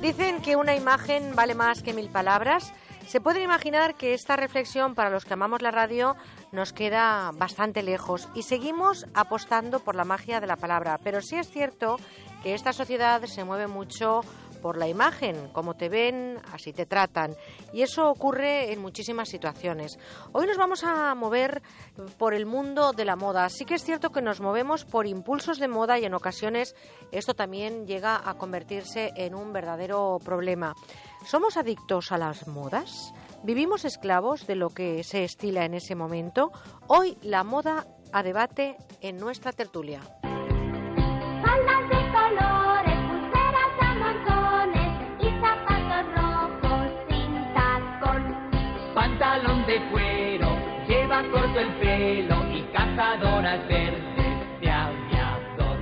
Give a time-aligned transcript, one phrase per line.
[0.00, 2.72] Dicen que una imagen vale más que mil palabras.
[3.06, 6.16] Se pueden imaginar que esta reflexión para los que amamos la radio
[6.52, 10.98] nos queda bastante lejos y seguimos apostando por la magia de la palabra.
[11.02, 11.98] Pero sí es cierto
[12.42, 14.20] que esta sociedad se mueve mucho
[14.66, 17.36] por la imagen, como te ven, así te tratan.
[17.72, 19.96] Y eso ocurre en muchísimas situaciones.
[20.32, 21.62] Hoy nos vamos a mover
[22.18, 23.48] por el mundo de la moda.
[23.48, 26.74] Sí que es cierto que nos movemos por impulsos de moda y en ocasiones
[27.12, 30.74] esto también llega a convertirse en un verdadero problema.
[31.24, 33.14] ¿Somos adictos a las modas?
[33.44, 36.50] ¿Vivimos esclavos de lo que se estila en ese momento?
[36.88, 40.00] Hoy la moda a debate en nuestra tertulia.
[49.76, 50.48] De cuero,
[50.88, 55.78] lleva corto el pelo y cazadoras verdes de aviador.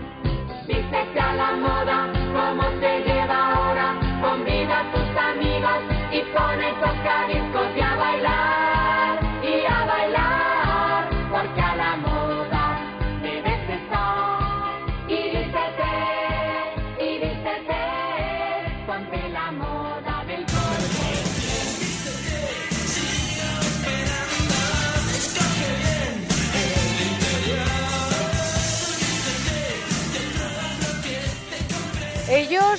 [0.66, 5.80] Vístete a la moda, como se lleva ahora, convida a tus amigos
[6.10, 7.03] y pone tocadiscos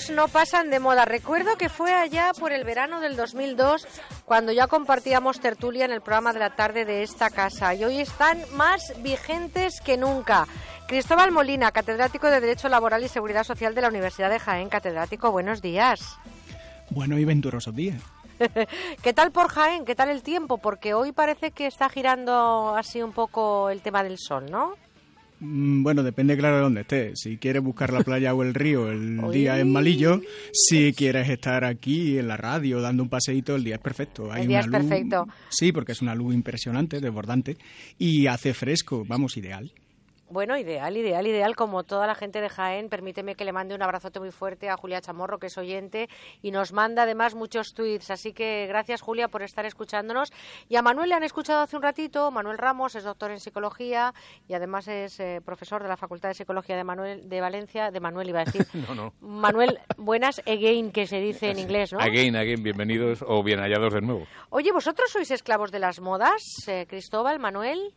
[0.05, 1.05] Ellos no pasan de moda.
[1.05, 3.87] Recuerdo que fue allá por el verano del 2002
[4.25, 7.99] cuando ya compartíamos tertulia en el programa de la tarde de esta casa y hoy
[7.99, 10.47] están más vigentes que nunca.
[10.87, 14.69] Cristóbal Molina, catedrático de Derecho Laboral y Seguridad Social de la Universidad de Jaén.
[14.69, 16.17] Catedrático, buenos días.
[16.91, 17.99] Bueno y venturosos días.
[19.01, 19.85] ¿Qué tal por Jaén?
[19.85, 20.59] ¿Qué tal el tiempo?
[20.59, 24.75] Porque hoy parece que está girando así un poco el tema del sol, ¿no?
[25.39, 27.19] Mm, Bueno, depende claro de dónde estés.
[27.19, 30.21] Si quieres buscar la playa o el río, el día es malillo.
[30.53, 34.33] Si quieres estar aquí en la radio dando un paseíto, el día es perfecto.
[34.33, 35.27] El día es luz- perfecto.
[35.49, 37.57] Sí, porque es una luz impresionante, desbordante.
[37.97, 39.71] Y hace fresco, vamos, ideal.
[40.27, 42.89] Bueno, ideal, ideal, ideal, como toda la gente de Jaén.
[42.89, 46.09] Permíteme que le mande un abrazote muy fuerte a Julia Chamorro, que es oyente,
[46.41, 48.09] y nos manda además muchos tweets.
[48.09, 50.33] Así que gracias, Julia, por estar escuchándonos.
[50.67, 52.31] Y a Manuel le han escuchado hace un ratito.
[52.31, 54.13] Manuel Ramos es doctor en psicología
[54.47, 57.91] y además es eh, profesor de la Facultad de Psicología de Manuel de Valencia.
[57.91, 58.65] De Manuel iba a decir.
[58.75, 59.13] No, no.
[59.21, 61.99] Manuel, buenas again, que se dice en inglés, ¿no?
[61.99, 64.27] Again, again, bienvenidos o bien hallados de nuevo.
[64.49, 67.93] Oye, ¿vosotros sois esclavos de las modas, eh, Cristóbal, Manuel?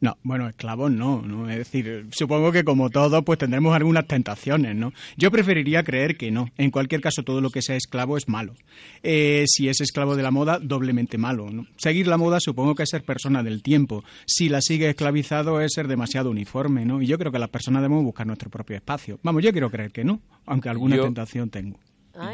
[0.00, 1.50] No, bueno, esclavos no, ¿no?
[1.50, 4.92] Es decir, supongo que como todos, pues tendremos algunas tentaciones, ¿no?
[5.16, 6.50] Yo preferiría creer que no.
[6.56, 8.54] En cualquier caso, todo lo que sea esclavo es malo.
[9.02, 11.66] Eh, si es esclavo de la moda, doblemente malo, ¿no?
[11.76, 14.04] Seguir la moda supongo que es ser persona del tiempo.
[14.24, 17.02] Si la sigue esclavizado es ser demasiado uniforme, ¿no?
[17.02, 19.18] Y yo creo que las personas debemos buscar nuestro propio espacio.
[19.24, 21.76] Vamos, yo quiero creer que no, aunque alguna Yo- tentación tengo.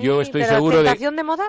[0.02, 1.44] Yo estoy ¿pero seguro de- tentación de moda?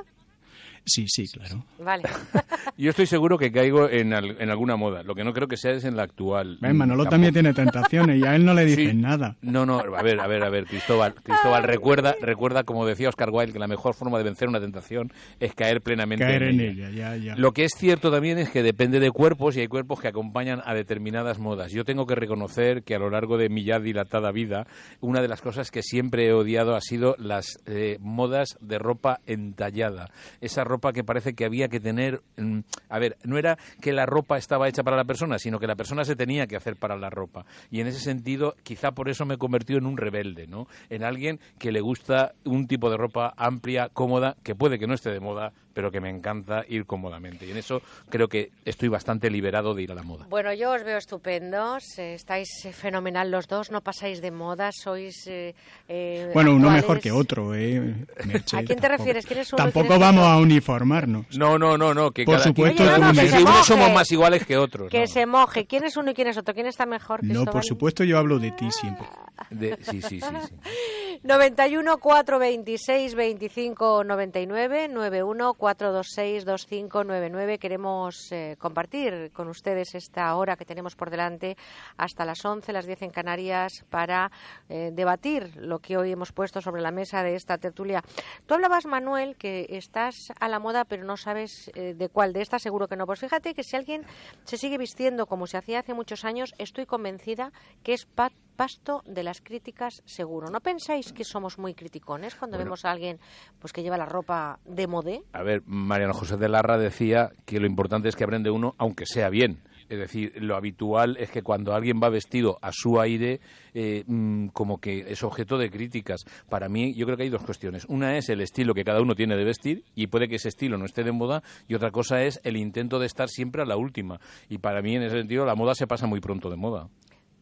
[0.85, 1.65] Sí, sí, claro.
[1.79, 2.03] Vale.
[2.77, 5.01] Yo estoy seguro que caigo en, al- en alguna moda.
[5.03, 6.57] Lo que no creo que sea es en la actual.
[6.61, 6.73] ¿Ves?
[6.75, 8.95] Manolo también tiene tentaciones y a él no le dicen Sí.
[8.97, 9.35] nada.
[9.41, 13.29] No, no, a ver, a ver, a ver, Cristóbal, Cristóbal, recuerda, recuerda, como decía Oscar
[13.31, 16.89] Wilde, que la mejor forma de vencer una tentación es caer plenamente Caer en ella.
[16.89, 17.35] ella, ya, ya.
[17.35, 20.61] Lo que es cierto también es que depende de cuerpos y hay cuerpos que acompañan
[20.65, 21.71] a determinadas modas.
[21.71, 24.67] Yo tengo que reconocer que a lo largo de mi ya dilatada vida,
[24.99, 29.19] una de las cosas que siempre he odiado ha sido las eh, modas de ropa
[29.25, 30.11] entallada.
[30.41, 32.21] Esa ropa que parece que había que tener...
[32.37, 32.59] mm,
[32.89, 35.75] a ver, no era que la ropa estaba hecha para la persona, sino que la
[35.75, 37.45] persona se tenía que hacer para la ropa.
[37.71, 40.67] Y en ese sentido, quizá por eso me he convertido en un rebelde, ¿no?
[40.89, 44.93] En alguien que le gusta un tipo de ropa amplia, cómoda, que puede que no
[44.93, 47.45] esté de moda, pero que me encanta ir cómodamente.
[47.45, 50.25] Y en eso creo que estoy bastante liberado de ir a la moda.
[50.29, 54.71] Bueno, yo os veo estupendos, eh, estáis eh, fenomenal los dos, no pasáis de moda,
[54.71, 55.27] sois...
[55.27, 55.53] eh,
[55.89, 56.81] eh, Bueno, uno actuales.
[56.83, 57.93] mejor que otro, ¿eh?
[58.25, 59.25] Merche, ¿A quién te tampoco- refieres?
[59.25, 60.33] ¿Quién es uno Tampoco vamos otro?
[60.33, 61.37] a uniformarnos.
[61.37, 64.09] No, no, no, no, que Por cada supuesto, Oye, no, no, que unos somos más
[64.13, 64.89] iguales que otros.
[64.89, 65.07] Que ¿no?
[65.07, 65.65] se moje.
[65.65, 66.53] ¿Quién es uno y quién es otro?
[66.53, 67.51] ¿Quién está mejor, No, Cristóbal?
[67.51, 69.05] por supuesto yo hablo de ti siempre.
[69.49, 71.19] De- sí, sí, sí, sí.
[71.23, 80.65] 91 426 25 99 91 426 2599 queremos eh, compartir con ustedes esta hora que
[80.65, 81.57] tenemos por delante
[81.97, 84.31] hasta las 11 las 10 en Canarias para
[84.69, 88.03] eh, debatir lo que hoy hemos puesto sobre la mesa de esta tertulia.
[88.45, 92.41] Tú hablabas Manuel que estás a la moda pero no sabes eh, de cuál de
[92.41, 93.05] esta seguro que no.
[93.07, 94.03] Pues fíjate que si alguien
[94.43, 97.51] se sigue vistiendo como se hacía hace muchos años estoy convencida
[97.83, 100.49] que es pa- pasto de las críticas seguro.
[100.49, 102.67] ¿No pensáis que somos muy criticones cuando Bueno.
[102.69, 103.19] vemos a alguien
[103.59, 105.23] pues que lleva la ropa de modé?
[105.33, 109.05] A ver, Mariano José de Larra decía que lo importante es que aprende uno, aunque
[109.05, 109.61] sea bien.
[109.87, 113.39] Es decir, lo habitual es que cuando alguien va vestido a su aire,
[113.73, 116.23] eh, mm, como que es objeto de críticas.
[116.49, 117.85] Para mí, yo creo que hay dos cuestiones.
[117.85, 120.77] Una es el estilo que cada uno tiene de vestir, y puede que ese estilo
[120.77, 123.77] no esté de moda, y otra cosa es el intento de estar siempre a la
[123.77, 124.19] última.
[124.49, 126.89] Y para mí, en ese sentido, la moda se pasa muy pronto de moda.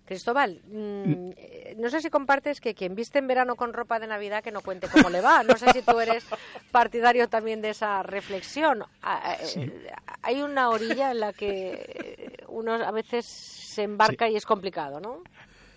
[0.05, 4.07] Cristóbal, mm, eh, no sé si compartes que quien viste en verano con ropa de
[4.07, 5.43] Navidad que no cuente cómo le va.
[5.43, 6.25] No sé si tú eres
[6.71, 8.83] partidario también de esa reflexión.
[9.01, 9.91] Ah, eh,
[10.21, 15.23] hay una orilla en la que uno a veces se embarca y es complicado, ¿no?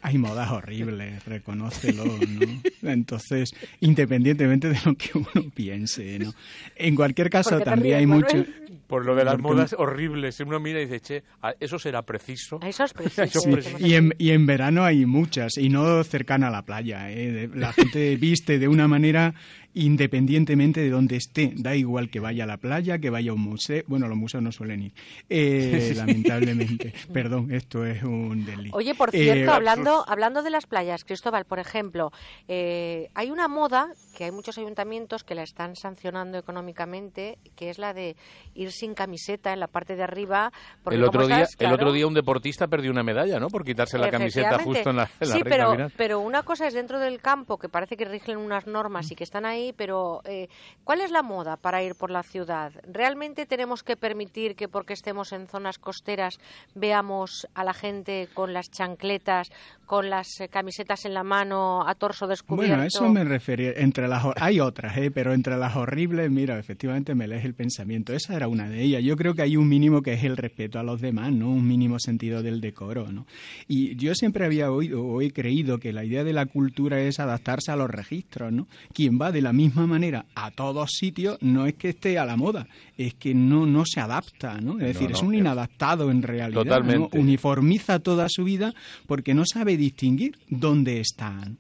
[0.03, 2.91] Hay modas horribles, reconócelo, ¿no?
[2.91, 6.33] Entonces, independientemente de lo que uno piense, ¿no?
[6.77, 8.45] En cualquier caso, también hay mucho...
[8.87, 11.23] Por lo de las modas horribles, uno mira y dice, che,
[11.59, 12.61] ¿eso será preciso?
[12.63, 13.41] Eso es preciso.
[13.81, 17.11] y, en, y en verano hay muchas, y no cercana a la playa.
[17.11, 17.51] ¿eh?
[17.53, 19.35] La gente viste de una manera
[19.77, 21.53] independientemente de dónde esté.
[21.55, 23.83] Da igual que vaya a la playa, que vaya a un museo.
[23.87, 24.93] Bueno, los museos no suelen ir,
[25.29, 26.95] eh, lamentablemente.
[27.13, 28.77] Perdón, esto es un delito.
[28.77, 32.11] Oye, por cierto, eh, hablando, hablando de las playas, Cristóbal, por ejemplo,
[32.49, 37.79] eh, hay una moda que hay muchos ayuntamientos que la están sancionando económicamente, que es
[37.79, 38.17] la de
[38.55, 40.53] ir sin camiseta en la parte de arriba.
[40.91, 43.49] el otro día, el otro día un deportista perdió una medalla, ¿no?
[43.49, 46.99] Por quitarse la camiseta justo en la, en sí, pero, pero una cosa es dentro
[46.99, 50.49] del campo que parece que rigen unas normas y que están ahí pero eh,
[50.85, 52.73] ¿cuál es la moda para ir por la ciudad?
[52.85, 56.39] ¿Realmente tenemos que permitir que porque estemos en zonas costeras
[56.75, 59.51] veamos a la gente con las chancletas,
[59.87, 62.75] con las eh, camisetas en la mano, a torso descubierto?
[62.75, 63.73] Bueno, eso me refería.
[63.77, 65.11] Entre las, hay otras, ¿eh?
[65.11, 68.13] pero entre las horribles, mira, efectivamente me lees el pensamiento.
[68.13, 69.03] Esa era una de ellas.
[69.03, 71.49] Yo creo que hay un mínimo que es el respeto a los demás, ¿no?
[71.49, 73.27] Un mínimo sentido del decoro, ¿no?
[73.69, 77.21] Y yo siempre había oído o he creído que la idea de la cultura es
[77.21, 78.67] adaptarse a los registros, ¿no?
[78.93, 82.37] Quien va de la misma manera a todos sitios no es que esté a la
[82.37, 82.67] moda,
[82.97, 84.81] es que no, no se adapta, ¿no?
[84.81, 86.63] Es decir, es un inadaptado en realidad.
[86.63, 87.19] Totalmente.
[87.19, 88.75] Uniformiza toda su vida
[89.07, 91.59] porque no sabe distinguir dónde están.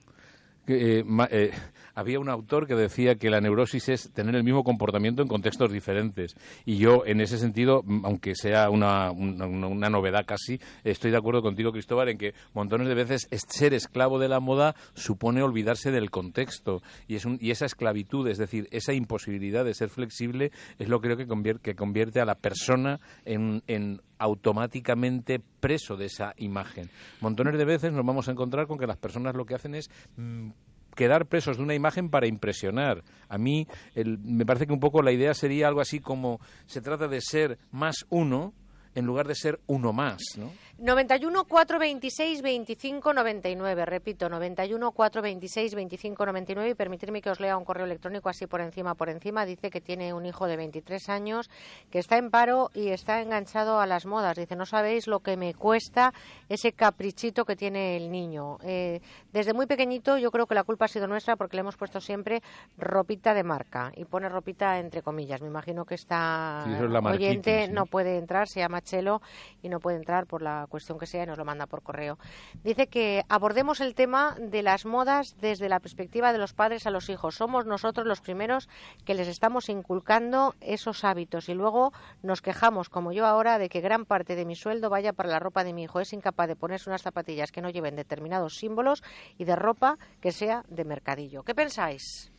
[0.67, 1.51] Eh, eh,
[1.97, 5.73] había un autor que decía que la neurosis es tener el mismo comportamiento en contextos
[5.73, 6.37] diferentes.
[6.67, 11.73] Y yo, en ese sentido, aunque sea una, una, novedad casi, estoy de acuerdo contigo,
[11.73, 16.83] Cristóbal, en que montones de veces ser esclavo de la moda supone olvidarse del contexto.
[17.09, 21.01] Y, es un, y esa esclavitud, es decir, esa imposibilidad de ser flexible, es lo
[21.01, 21.17] que creo
[21.63, 26.91] que convierte, a la persona en, en automáticamente preso de esa imagen.
[27.21, 29.91] Montones de veces nos vamos a encontrar con que las personas lo que hacen es
[30.17, 30.51] mm,
[30.97, 33.05] quedar presos de una imagen para impresionar.
[33.29, 37.07] A mí me parece que un poco la idea sería algo así como se trata
[37.07, 38.53] de ser más uno
[38.97, 40.51] en lugar de ser uno más, ¿no?
[40.78, 47.64] 91 426 25 99, repito, 91 426 25 99 y permitirme que os lea un
[47.64, 49.46] correo electrónico así por encima, por encima.
[49.46, 51.49] Dice que tiene un hijo de 23 años
[51.90, 54.37] que está en paro y está enganchado a las modas.
[54.37, 56.12] Dice, no sabéis lo que me cuesta
[56.50, 58.58] ese caprichito que tiene el niño.
[58.62, 59.00] Eh,
[59.32, 62.02] desde muy pequeñito yo creo que la culpa ha sido nuestra porque le hemos puesto
[62.02, 62.43] siempre
[62.76, 65.40] ropita de marca y pone ropita entre comillas.
[65.40, 66.67] Me imagino que esta
[67.02, 69.23] oyente no puede entrar, se llama Chelo
[69.62, 72.19] y no puede entrar por la cuestión que sea y nos lo manda por correo.
[72.63, 76.91] Dice que abordemos el tema de las modas desde la perspectiva de los padres a
[76.91, 77.37] los hijos.
[77.37, 78.69] Somos nosotros los primeros
[79.05, 81.93] que les estamos inculcando esos hábitos y luego
[82.23, 85.39] nos quejamos, como yo ahora, de que gran parte de mi sueldo vaya para la
[85.39, 86.01] ropa de mi hijo.
[86.01, 89.03] Es incapaz de ponerse unas zapatillas que no lleven determinados símbolos
[89.39, 91.43] y de ropa que sea de mercadillo.
[91.43, 92.36] ¿Qué pensáis?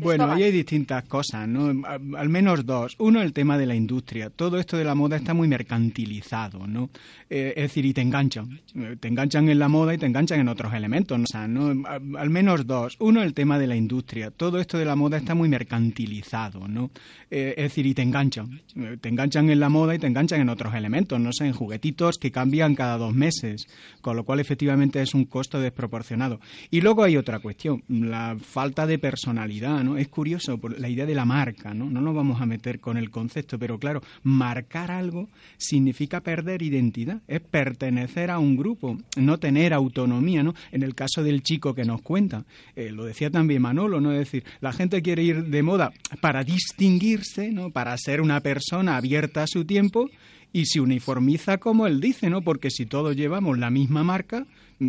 [0.00, 1.86] Bueno, ahí hay distintas cosas, ¿no?
[2.16, 2.96] Al menos dos.
[2.98, 4.30] Uno, el tema de la industria.
[4.30, 6.90] Todo esto de la moda está muy mercantilizado, ¿no?
[7.28, 8.60] Eh, es decir, y te enganchan.
[9.00, 11.24] Te enganchan en la moda y te enganchan en otros elementos, ¿no?
[11.24, 11.86] O sea, ¿no?
[12.18, 12.96] Al menos dos.
[12.98, 14.30] Uno, el tema de la industria.
[14.30, 16.90] Todo esto de la moda está muy mercantilizado, ¿no?
[17.30, 18.60] Eh, es decir, y te enganchan.
[19.00, 22.18] Te enganchan en la moda y te enganchan en otros elementos, no sé, en juguetitos
[22.18, 23.66] que cambian cada dos meses,
[24.00, 26.40] con lo cual efectivamente es un costo desproporcionado.
[26.70, 29.89] Y luego hay otra cuestión, la falta de personalidad, ¿no?
[29.96, 31.88] Es curioso la idea de la marca, ¿no?
[31.90, 37.20] No nos vamos a meter con el concepto, pero claro, marcar algo significa perder identidad,
[37.28, 40.54] es pertenecer a un grupo, no tener autonomía, ¿no?
[40.72, 42.44] En el caso del chico que nos cuenta,
[42.76, 44.12] eh, lo decía también Manolo, ¿no?
[44.12, 47.70] Es decir, la gente quiere ir de moda para distinguirse, ¿no?
[47.70, 50.08] Para ser una persona abierta a su tiempo
[50.52, 52.42] y se uniformiza como él dice, ¿no?
[52.42, 54.46] Porque si todos llevamos la misma marca,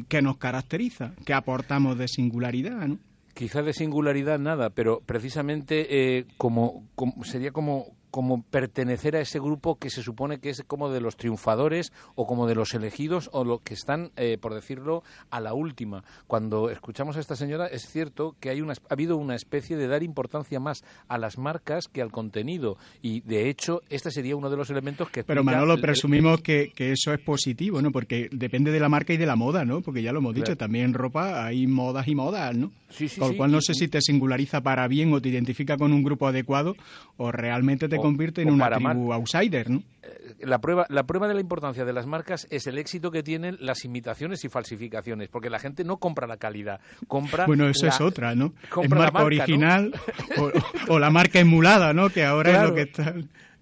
[0.07, 1.13] ¿qué nos caracteriza?
[1.25, 2.99] ¿Qué aportamos de singularidad, ¿no?
[3.41, 6.83] Quizás de singularidad nada, pero precisamente eh, como,
[7.23, 11.17] sería como como pertenecer a ese grupo que se supone que es como de los
[11.17, 15.53] triunfadores o como de los elegidos o los que están, eh, por decirlo, a la
[15.53, 16.03] última.
[16.27, 19.87] Cuando escuchamos a esta señora, es cierto que hay una, ha habido una especie de
[19.87, 22.77] dar importancia más a las marcas que al contenido.
[23.01, 25.23] Y de hecho, este sería uno de los elementos que.
[25.23, 27.91] Pero Manolo, presumimos que, que, eso es positivo, ¿no?
[27.91, 29.81] Porque depende de la marca y de la moda, ¿no?
[29.81, 32.71] Porque ya lo hemos dicho, también en ropa hay modas y modas, ¿no?
[32.89, 35.77] Sí, sí, Con lo cual no sé si te singulariza para bien o te identifica
[35.77, 36.75] con un grupo adecuado
[37.15, 39.83] o realmente te convierte en una tribu outsider, ¿no?
[40.03, 43.23] Eh, la prueba, la prueba de la importancia de las marcas es el éxito que
[43.23, 47.45] tienen las imitaciones y falsificaciones, porque la gente no compra la calidad, compra.
[47.45, 48.53] Bueno, eso es otra, ¿no?
[48.81, 49.93] Es marca, original
[50.89, 52.09] o, la marca emulada, ¿no?
[52.09, 53.13] Que ahora es lo que está.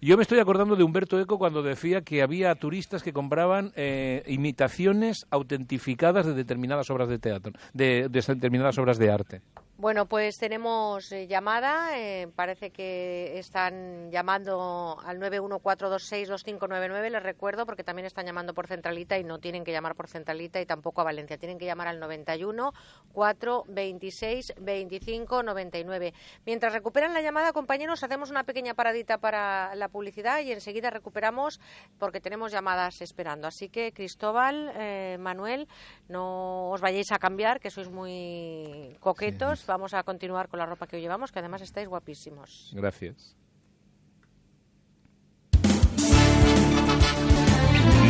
[0.02, 4.24] Yo me estoy acordando de Humberto Eco cuando decía que había turistas que compraban eh,
[4.28, 9.42] imitaciones autentificadas de determinadas obras de teatro, de determinadas obras de arte.
[9.80, 11.98] Bueno, pues tenemos eh, llamada.
[11.98, 17.10] Eh, parece que están llamando al 914262599.
[17.10, 20.60] Les recuerdo porque también están llamando por centralita y no tienen que llamar por centralita
[20.60, 21.38] y tampoco a Valencia.
[21.38, 22.74] Tienen que llamar al 91
[23.14, 26.14] 426 25 99.
[26.46, 31.62] Mientras recuperan la llamada, compañeros, hacemos una pequeña paradita para la publicidad y enseguida recuperamos
[32.00, 33.48] porque tenemos llamadas esperando.
[33.48, 35.70] Así que Cristóbal, eh, Manuel,
[36.10, 40.88] no os vayáis a cambiar, que sois muy coquetos vamos a continuar con la ropa
[40.88, 42.72] que hoy llevamos, que además estáis guapísimos.
[42.74, 43.38] Gracias.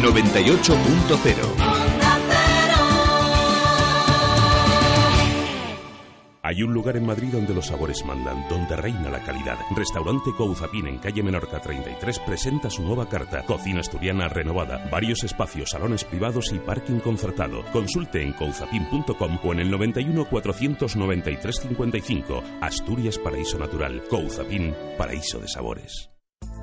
[0.01, 2.08] 98.0
[6.49, 9.59] Hay un lugar en Madrid donde los sabores mandan, donde reina la calidad.
[9.75, 13.43] Restaurante Couzapín en calle Menorca 33 presenta su nueva carta.
[13.43, 17.63] Cocina asturiana renovada, varios espacios, salones privados y parking concertado.
[17.71, 22.43] Consulte en couzapin.com o en el 91 493 55.
[22.61, 24.01] Asturias Paraíso Natural.
[24.09, 26.09] Couzapín, paraíso de sabores.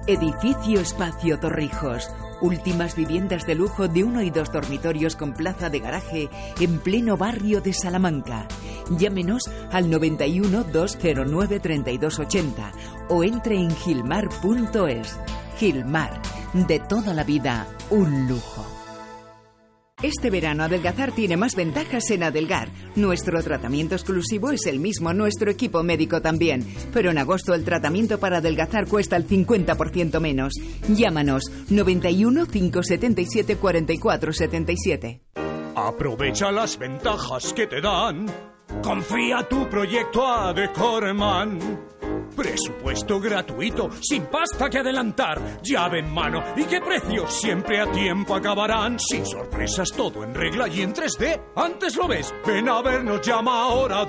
[0.09, 2.09] Edificio Espacio Torrijos.
[2.41, 7.17] Últimas viviendas de lujo de uno y dos dormitorios con plaza de garaje en pleno
[7.17, 8.47] barrio de Salamanca.
[8.89, 12.73] Llámenos al 91 209 3280
[13.09, 15.19] o entre en gilmar.es.
[15.59, 16.23] Gilmar,
[16.53, 18.76] de toda la vida, un lujo.
[20.07, 22.69] Este verano adelgazar tiene más ventajas en Adelgar.
[22.95, 26.65] Nuestro tratamiento exclusivo es el mismo, nuestro equipo médico también.
[26.93, 30.53] Pero en agosto el tratamiento para adelgazar cuesta el 50% menos.
[30.89, 35.21] Llámanos 91 577 44 77.
[35.75, 38.27] Aprovecha las ventajas que te dan.
[38.85, 41.59] Confía tu proyecto a Decorman.
[42.35, 48.35] Presupuesto gratuito, sin pasta que adelantar, llave en mano y qué precios siempre a tiempo
[48.35, 48.99] acabarán.
[48.99, 51.41] Sin sorpresas, todo en regla y en 3D.
[51.57, 54.07] Antes lo ves, ven a vernos, llama ahora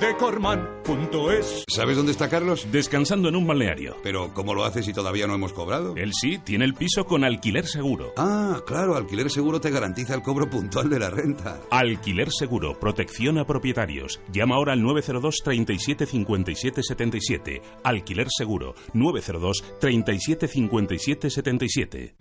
[0.87, 1.65] decorman.es.
[1.67, 2.67] ¿Sabes dónde está Carlos?
[2.71, 3.97] Descansando en un balneario.
[4.03, 5.95] Pero ¿cómo lo haces si todavía no hemos cobrado?
[5.95, 8.13] Él sí, tiene el piso con alquiler seguro.
[8.17, 11.59] Ah, claro, alquiler seguro te garantiza el cobro puntual de la renta.
[11.69, 14.19] Alquiler seguro, protección a propietarios.
[14.31, 17.61] Llama ahora al 902 37 57 77.
[17.83, 22.15] Alquiler Seguro 902 37 57 77.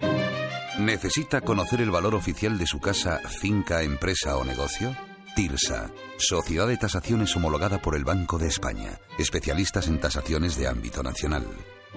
[0.79, 4.95] ¿Necesita conocer el valor oficial de su casa, finca, empresa o negocio?
[5.37, 11.03] TIRSA, Sociedad de Tasaciones homologada por el Banco de España, especialistas en tasaciones de ámbito
[11.03, 11.47] nacional.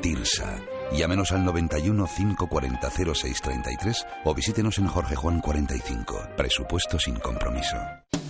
[0.01, 0.59] TIRSA.
[0.91, 6.31] Llámenos al 91 540 0633 o visítenos en Jorge Juan 45.
[6.35, 7.77] Presupuesto sin compromiso.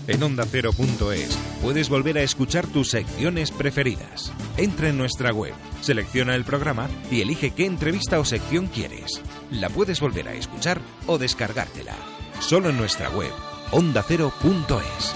[0.06, 4.32] En ondacero.es puedes volver a escuchar tus secciones preferidas.
[4.58, 9.24] Entra en nuestra web, selecciona el programa y elige qué entrevista o sección quieres.
[9.50, 11.96] La puedes volver a escuchar o descargártela.
[12.39, 13.32] Solo en nuestra web,
[13.72, 15.16] ondacero.es.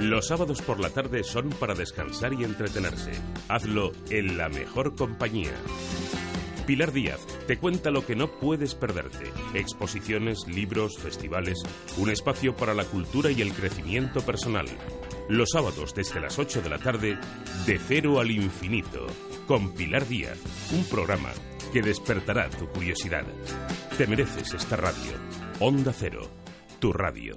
[0.00, 3.12] Los sábados por la tarde son para descansar y entretenerse.
[3.48, 5.52] Hazlo en la mejor compañía.
[6.66, 9.30] Pilar Díaz te cuenta lo que no puedes perderte.
[9.54, 11.62] Exposiciones, libros, festivales,
[11.98, 14.66] un espacio para la cultura y el crecimiento personal.
[15.28, 17.18] Los sábados desde las 8 de la tarde,
[17.66, 19.06] de cero al infinito,
[19.46, 20.38] con Pilar Díaz,
[20.72, 21.30] un programa
[21.72, 23.24] que despertará tu curiosidad.
[23.96, 25.12] Te mereces esta radio.
[25.60, 26.39] Onda Cero,
[26.80, 27.36] tu radio.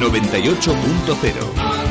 [0.00, 1.84] 98.0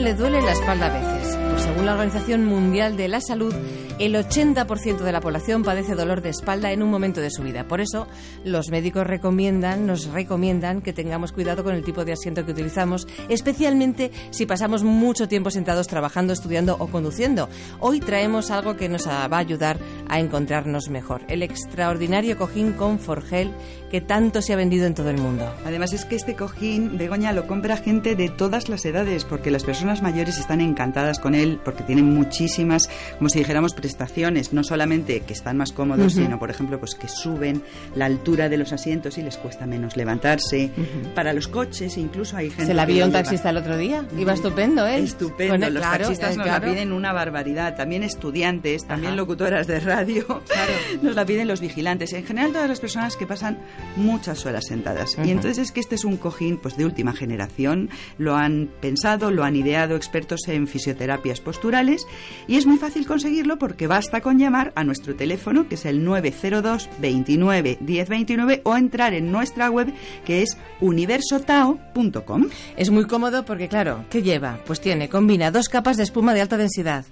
[0.00, 1.17] le duele la espalda a veces?
[1.68, 3.54] Según la Organización Mundial de la Salud,
[3.98, 7.68] el 80% de la población padece dolor de espalda en un momento de su vida.
[7.68, 8.06] Por eso,
[8.42, 13.06] los médicos recomiendan, nos recomiendan que tengamos cuidado con el tipo de asiento que utilizamos,
[13.28, 17.50] especialmente si pasamos mucho tiempo sentados trabajando, estudiando o conduciendo.
[17.80, 22.98] Hoy traemos algo que nos va a ayudar a encontrarnos mejor, el extraordinario cojín con
[22.98, 23.52] Forgel
[23.90, 25.52] que tanto se ha vendido en todo el mundo.
[25.64, 29.64] Además es que este cojín, Begoña, lo compra gente de todas las edades, porque las
[29.64, 32.88] personas mayores están encantadas con él, porque tienen muchísimas,
[33.18, 37.08] como si dijéramos, prestaciones, no solamente que están más cómodos, sino, por ejemplo, pues que
[37.08, 37.62] suben
[37.94, 40.70] la altura de los asientos y les cuesta menos levantarse.
[41.14, 42.66] Para los coches, incluso hay gente...
[42.66, 44.98] Se la vio un taxista el otro día, iba estupendo, ¿eh?
[44.98, 50.42] Estupendo, los taxistas nos la piden una barbaridad, también estudiantes, también locutoras de radio,
[51.02, 53.58] nos la piden los vigilantes, en general todas las personas que pasan
[53.96, 55.16] muchas horas sentadas.
[55.24, 59.30] Y entonces es que este es un cojín pues de última generación, lo han pensado,
[59.30, 61.40] lo han ideado expertos en fisioterapias
[62.46, 66.04] y es muy fácil conseguirlo porque basta con llamar a nuestro teléfono que es el
[66.04, 69.92] 902 29 1029 o entrar en nuestra web
[70.24, 72.48] que es universotao.com.
[72.76, 74.60] Es muy cómodo porque claro, ¿qué lleva?
[74.66, 77.04] Pues tiene combina dos capas de espuma de alta densidad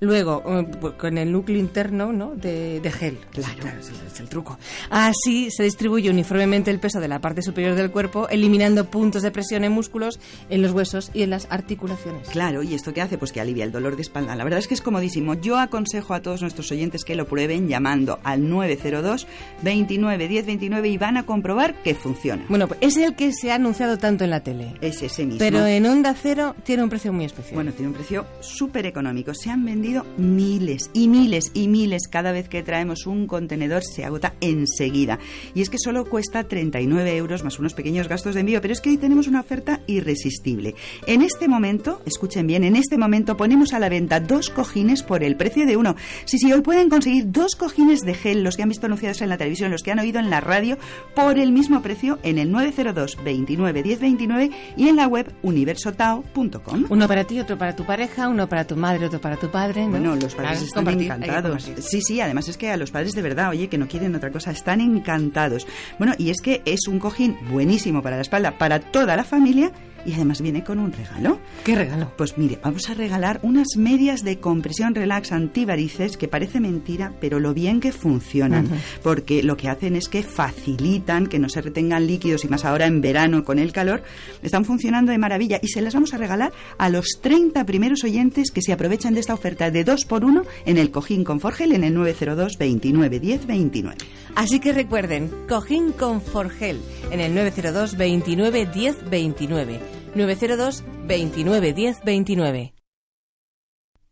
[0.00, 2.34] Luego, eh, con el núcleo interno ¿no?
[2.34, 3.18] de, gel.
[3.32, 4.58] Claro, es, el truco.
[4.90, 9.30] Así se distribuye uniformemente el peso de la parte superior del cuerpo, eliminando puntos de
[9.30, 10.20] presión en músculos,
[10.50, 12.28] en los huesos y en las articulaciones.
[12.28, 13.18] Claro, ¿y esto qué hace?
[13.18, 14.36] Pues que alivia el dolor de espalda.
[14.36, 15.34] La verdad es que es comodísimo.
[15.34, 19.26] Yo aconsejo a todos nuestros oyentes que lo prueben llamando al 902
[19.62, 22.44] 29 10 29 y van a comprobar que funciona.
[22.48, 24.74] Bueno, pues es el que se ha anunciado tanto en la tele.
[24.80, 25.38] Es ese mismo.
[25.38, 27.54] Pero en Onda Cero tiene un precio muy especial.
[27.54, 29.34] Bueno, tiene un precio súper económico.
[29.34, 29.83] Se han vendido
[30.16, 32.08] miles y miles y miles.
[32.08, 35.18] Cada vez que traemos un contenedor se agota enseguida.
[35.54, 38.80] Y es que solo cuesta 39 euros más unos pequeños gastos de envío, pero es
[38.80, 40.74] que hoy tenemos una oferta irresistible.
[41.06, 45.22] En este momento, escuchen bien, en este momento ponemos a la venta dos cojines por
[45.22, 45.96] el precio de uno.
[46.24, 49.28] Sí, sí, hoy pueden conseguir dos cojines de gel, los que han visto anunciados en
[49.28, 50.78] la televisión, los que han oído en la radio,
[51.14, 56.86] por el mismo precio en el 902 29 10 29 y en la web universotao.com.
[56.88, 59.73] Uno para ti, otro para tu pareja, uno para tu madre, otro para tu padre
[59.74, 61.70] bueno, los padres están encantados.
[61.80, 64.30] Sí, sí, además es que a los padres de verdad, oye, que no quieren otra
[64.30, 65.66] cosa, están encantados.
[65.98, 69.72] Bueno, y es que es un cojín buenísimo para la espalda, para toda la familia
[70.06, 71.38] y además viene con un regalo.
[71.64, 72.12] ¿Qué regalo?
[72.16, 77.40] Pues mire, vamos a regalar unas medias de compresión relax antivarices que parece mentira, pero
[77.40, 78.68] lo bien que funcionan,
[79.02, 82.86] porque lo que hacen es que facilitan que no se retengan líquidos y más ahora
[82.86, 84.02] en verano con el calor,
[84.42, 88.50] están funcionando de maravilla y se las vamos a regalar a los 30 primeros oyentes
[88.50, 91.72] que se aprovechan de esta oferta de 2 por 1 en el Cojín con Forgel
[91.72, 93.96] en el 902 29 10 29.
[94.34, 96.80] Así que recuerden, Cojín con Forgel
[97.10, 99.93] en el 902 29 10 29.
[100.14, 102.74] 902 29 10 29.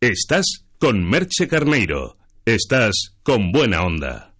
[0.01, 2.17] Estás con Merche Carneiro.
[2.45, 4.32] Estás con buena onda.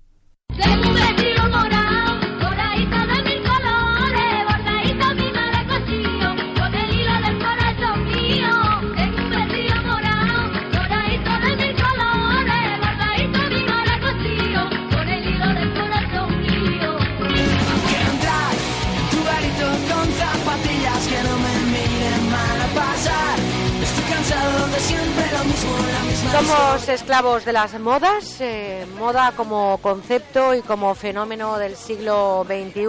[26.45, 32.83] Somos esclavos de las modas, eh, moda como concepto y como fenómeno del siglo XXI.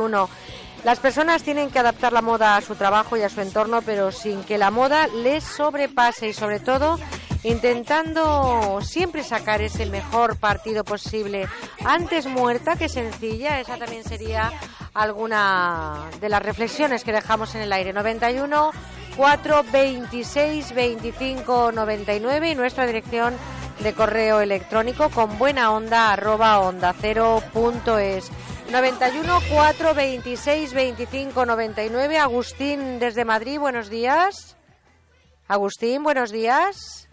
[0.83, 4.11] Las personas tienen que adaptar la moda a su trabajo y a su entorno, pero
[4.11, 6.99] sin que la moda les sobrepase y sobre todo
[7.45, 11.47] intentando siempre sacar ese mejor partido posible.
[11.85, 14.53] Antes muerta que sencilla, esa también sería
[14.95, 17.93] alguna de las reflexiones que dejamos en el aire.
[17.93, 18.73] 91
[19.17, 23.35] 4 26 25 99 y nuestra dirección
[23.81, 28.31] de correo electrónico con buena onda arroba onda cero punto es.
[28.73, 34.57] 91 4 26 25 99 Agustín desde Madrid buenos días.
[35.47, 37.09] Agustín buenos días.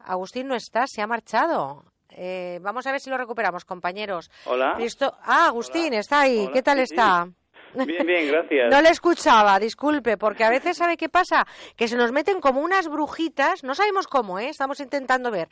[0.00, 1.84] Agustín no está se ha marchado.
[2.08, 4.28] Eh, vamos a ver si lo recuperamos compañeros.
[4.44, 4.76] Hola.
[5.22, 6.50] Ah Agustín está ahí.
[6.52, 7.28] Qué tal está
[7.74, 8.70] Bien, bien, gracias.
[8.70, 11.46] No le escuchaba, disculpe, porque a veces, ¿sabe qué pasa?
[11.76, 14.48] Que se nos meten como unas brujitas, no sabemos cómo, ¿eh?
[14.48, 15.48] Estamos intentando ver,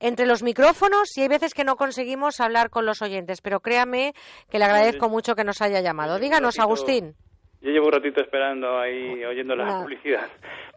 [0.00, 4.12] entre los micrófonos y hay veces que no conseguimos hablar con los oyentes, pero créame
[4.50, 6.18] que le agradezco mucho que nos haya llamado.
[6.18, 7.14] Díganos, Agustín.
[7.62, 10.28] Yo llevo un ratito esperando ahí, oyendo la publicidad.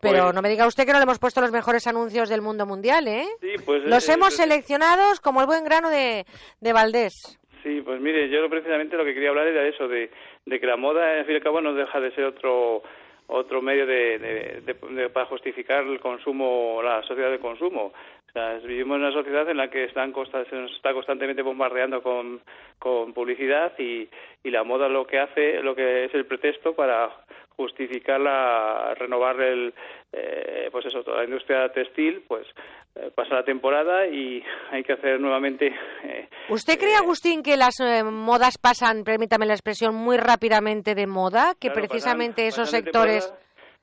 [0.01, 2.41] Pero pues no me diga usted que no le hemos puesto los mejores anuncios del
[2.41, 3.27] mundo mundial, ¿eh?
[3.41, 3.83] Sí, pues...
[3.83, 6.25] Los hemos seleccionado como el buen grano de,
[6.61, 7.37] de Valdés.
[7.61, 10.09] Sí, pues mire, yo precisamente lo que quería hablar era eso, de,
[10.49, 12.83] de que la moda, al fin y al cabo, no deja de ser otro
[13.29, 14.75] otro medio de,
[15.13, 17.93] para justificar el consumo, la sociedad de consumo.
[18.29, 22.03] O sea, vivimos en una sociedad en la que están se nos está constantemente bombardeando
[22.03, 22.41] con,
[22.77, 24.07] con publicidad y,
[24.43, 27.09] y la moda lo que hace, lo que es el pretexto para
[27.55, 29.73] justificar la, renovar el,
[30.13, 32.47] eh, pues eso, toda la industria textil, pues
[32.95, 35.73] eh, pasa la temporada y hay que hacer nuevamente.
[36.03, 41.53] Eh, ¿Usted cree, Agustín, que las modas pasan, permítame la expresión, muy rápidamente de moda?
[41.59, 43.33] Que precisamente esos sectores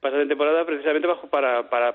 [0.00, 1.94] pasa de temporada precisamente para, para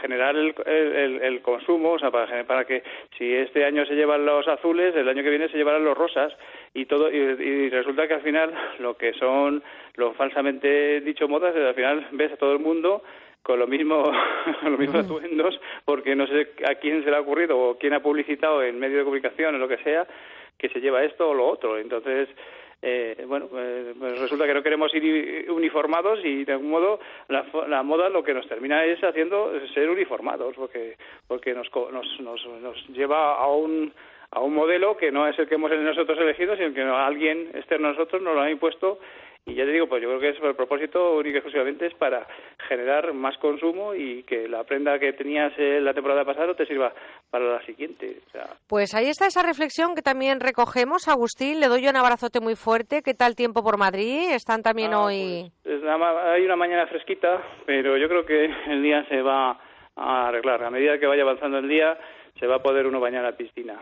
[0.00, 2.82] generar el, el, consumo, o sea, para, para que
[3.16, 6.32] si este año se llevan los azules, el año que viene se llevarán los rosas
[6.74, 9.62] y todo y, resulta que al final lo que son
[9.96, 13.02] los falsamente dicho modas, al final ves a todo el mundo
[13.42, 14.12] con lo mismo,
[14.62, 18.02] los mismos atuendos, porque no sé a quién se le ha ocurrido o quién ha
[18.02, 20.06] publicitado en medio de comunicación o lo que sea,
[20.58, 21.78] que se lleva esto o lo otro.
[21.78, 22.28] Entonces,
[22.80, 27.44] eh, bueno, pues, pues resulta que no queremos ir uniformados y de algún modo la,
[27.66, 32.46] la, moda lo que nos termina es haciendo ser uniformados porque porque nos, nos, nos,
[32.62, 33.92] nos lleva a un
[34.30, 37.88] a un modelo que no es el que hemos nosotros elegido, sino que alguien externo
[37.88, 38.98] a nosotros nos lo ha impuesto.
[39.46, 41.94] Y ya te digo, pues yo creo que es el propósito único y exclusivamente es
[41.94, 42.26] para
[42.68, 46.92] generar más consumo y que la prenda que tenías la temporada pasada te sirva
[47.30, 48.20] para la siguiente.
[48.66, 51.08] Pues ahí está esa reflexión que también recogemos.
[51.08, 53.02] Agustín, le doy un abrazote muy fuerte.
[53.02, 54.30] ¿Qué tal tiempo por Madrid?
[54.32, 55.50] ¿Están también ah, hoy...?
[55.62, 59.58] Pues, hay una mañana fresquita, pero yo creo que el día se va
[59.96, 60.64] a arreglar.
[60.64, 61.98] A medida que vaya avanzando el día,
[62.38, 63.78] se va a poder uno bañar a la piscina.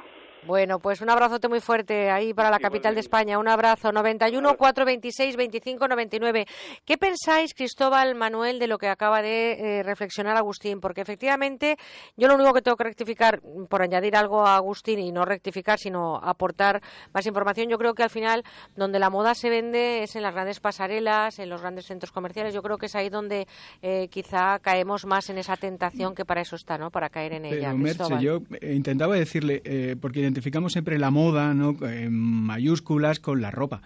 [0.46, 3.38] Bueno, pues un abrazote muy fuerte ahí para la capital de España.
[3.38, 3.90] Un abrazo.
[3.90, 6.46] 91 426 25 99.
[6.84, 10.80] ¿Qué pensáis, Cristóbal Manuel, de lo que acaba de eh, reflexionar Agustín?
[10.80, 11.76] Porque efectivamente,
[12.16, 15.80] yo lo único que tengo que rectificar, por añadir algo a Agustín y no rectificar,
[15.80, 16.80] sino aportar
[17.12, 18.44] más información, yo creo que al final,
[18.76, 22.54] donde la moda se vende es en las grandes pasarelas, en los grandes centros comerciales.
[22.54, 23.48] Yo creo que es ahí donde
[23.82, 26.90] eh, quizá caemos más en esa tentación que para eso está, ¿no?
[26.90, 27.74] Para caer en ella.
[27.74, 31.78] Merche, yo intentaba decirle, eh, porque identificamos siempre la moda, ¿no?
[31.88, 33.80] En mayúsculas con la ropa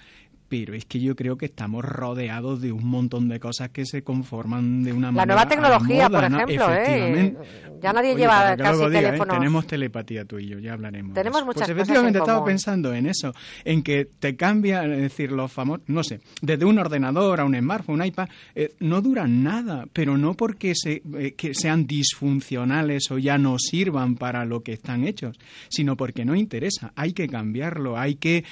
[0.51, 4.03] pero es que yo creo que estamos rodeados de un montón de cosas que se
[4.03, 5.25] conforman de una manera.
[5.25, 7.37] La nueva tecnología, por ejemplo, ¿eh?
[7.81, 8.91] Ya nadie lleva casi ¿eh?
[8.91, 9.33] teléfono.
[9.33, 11.15] Tenemos telepatía tú y yo, ya hablaremos.
[11.15, 13.33] Tenemos muchas pues efectivamente estaba pensando en eso,
[13.65, 17.57] en que te cambia, es decir, los famosos, no sé, desde un ordenador a un
[17.57, 23.09] smartphone, un iPad, eh, no duran nada, pero no porque se, eh, que sean disfuncionales
[23.13, 26.93] o ya no sirvan para lo que están hechos, sino porque no interesa.
[26.97, 28.45] Hay que cambiarlo, hay que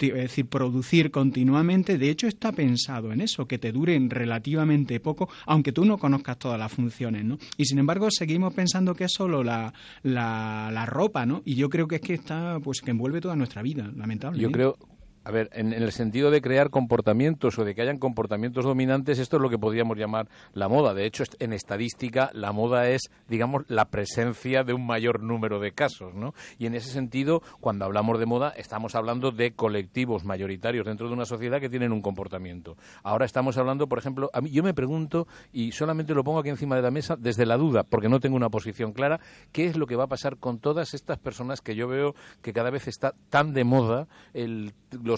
[0.00, 1.98] decir, producir continuamente.
[1.98, 6.38] De hecho, está pensado en eso, que te duren relativamente poco, aunque tú no conozcas
[6.38, 7.38] todas las funciones, ¿no?
[7.56, 11.42] Y sin embargo, seguimos pensando que es solo la, la, ropa, ¿no?
[11.44, 14.42] Y yo creo que es que está, pues que envuelve toda nuestra vida, lamentablemente.
[14.42, 14.76] Yo creo,
[15.24, 19.36] a ver, en, el sentido de crear comportamientos o de que hayan comportamientos dominantes, esto
[19.36, 20.92] es lo que podríamos llamar la moda.
[20.92, 25.72] De hecho, en estadística, la moda es, digamos, la presencia de un mayor número de
[25.72, 26.34] casos, ¿no?
[26.58, 31.14] Y en ese sentido, cuando hablamos de moda, estamos hablando de colectivos mayoritarios dentro de
[31.14, 32.76] una sociedad que tienen un comportamiento.
[33.02, 36.50] Ahora estamos hablando, por ejemplo, a mí, yo me pregunto, y solamente lo pongo aquí
[36.50, 39.20] encima de la mesa desde la duda, porque no tengo una posición clara,
[39.52, 42.52] ¿qué es lo que va a pasar con todas estas personas que yo veo que
[42.52, 45.13] cada vez está tan de moda el los,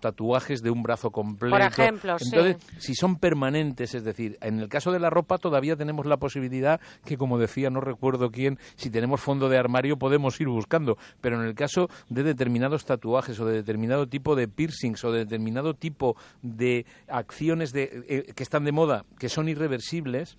[0.00, 1.56] tatuajes de un brazo completo.
[1.56, 5.76] Por ejemplo, Entonces, si son permanentes, es decir, en el caso de la ropa todavía
[5.76, 10.40] tenemos la posibilidad que, como decía, no recuerdo quién, si tenemos fondo de armario podemos
[10.40, 15.04] ir buscando, pero en el caso de determinados tatuajes o de determinado tipo de piercings
[15.04, 20.38] o de determinado tipo de acciones de, eh, que están de moda, que son irreversibles,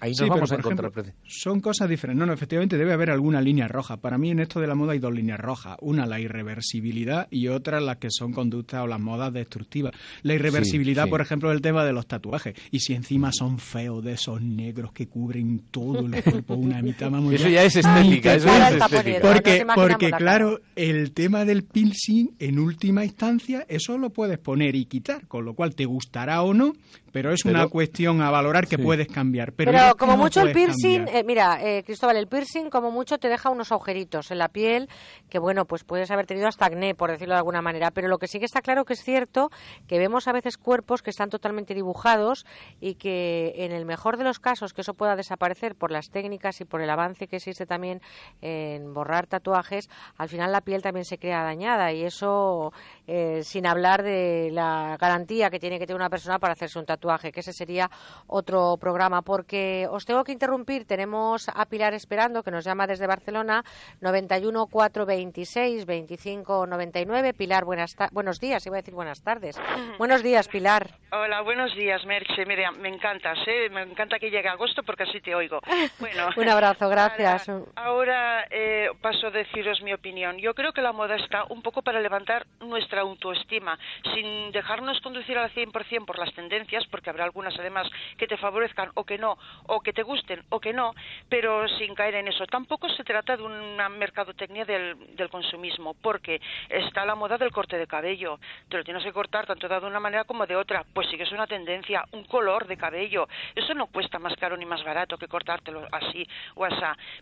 [0.00, 0.92] Ahí nos vamos a encontrar.
[1.26, 2.18] son cosas diferentes.
[2.18, 3.96] No, no, efectivamente debe haber alguna línea roja.
[3.98, 5.76] Para mí en esto de la moda hay dos líneas rojas.
[5.80, 9.92] Una, la irreversibilidad y otra, las que son conductas o las modas destructivas.
[10.22, 12.54] La irreversibilidad, por ejemplo, el tema de los tatuajes.
[12.70, 17.10] Y si encima son feos de esos negros que cubren todo el cuerpo, una mitad
[17.10, 18.34] más Eso ya es estética.
[18.34, 19.20] eso es estética.
[19.20, 24.86] Porque, porque claro, el tema del piercing, en última instancia, eso lo puedes poner y
[24.86, 25.26] quitar.
[25.26, 26.74] Con lo cual, te gustará o no,
[27.16, 29.54] pero es una cuestión a valorar que puedes cambiar.
[29.54, 33.48] Pero, como mucho el piercing, eh, mira, eh, Cristóbal, el piercing como mucho te deja
[33.48, 34.90] unos agujeritos en la piel
[35.30, 37.90] que, bueno, pues puedes haber tenido hasta acné, por decirlo de alguna manera.
[37.90, 39.48] Pero lo que sí que está claro que es cierto
[39.88, 42.44] que vemos a veces cuerpos que están totalmente dibujados
[42.82, 46.60] y que en el mejor de los casos que eso pueda desaparecer por las técnicas
[46.60, 48.02] y por el avance que existe también
[48.42, 52.74] en borrar tatuajes, al final la piel también se crea dañada y eso
[53.06, 56.84] eh, sin hablar de la garantía que tiene que tener una persona para hacerse un
[56.84, 57.88] tatuaje tatuaje, que ese sería
[58.26, 60.86] otro programa, porque os tengo que interrumpir.
[60.86, 63.62] Tenemos a Pilar esperando, que nos llama desde Barcelona,
[64.00, 67.34] 91 426 25 99.
[67.34, 69.60] Pilar, buenas buenos días, iba a decir buenas tardes.
[69.98, 70.90] buenos días, Pilar.
[71.12, 72.44] Hola, buenos días, Merche.
[72.44, 73.68] Mira, me encantas, ¿eh?
[73.70, 75.60] me encanta que llegue agosto porque así te oigo.
[76.00, 77.48] Bueno, un abrazo, gracias.
[77.76, 80.38] Ahora, eh, paso a deciros mi opinión.
[80.38, 83.78] Yo creo que la moda está un poco para levantar nuestra autoestima,
[84.14, 88.90] sin dejarnos conducir al 100% por las tendencias, porque habrá algunas además que te favorezcan
[88.94, 90.94] o que no, o que te gusten o que no,
[91.28, 92.46] pero sin caer en eso.
[92.46, 97.76] Tampoco se trata de una mercadotecnia del, del consumismo, porque está la moda del corte
[97.76, 98.40] de cabello.
[98.70, 100.84] Te lo tienes que cortar tanto de una manera como de otra.
[100.94, 103.28] Pues sigues una tendencia, un color de cabello.
[103.54, 106.76] Eso no cuesta más caro ni más barato que cortártelo así o así.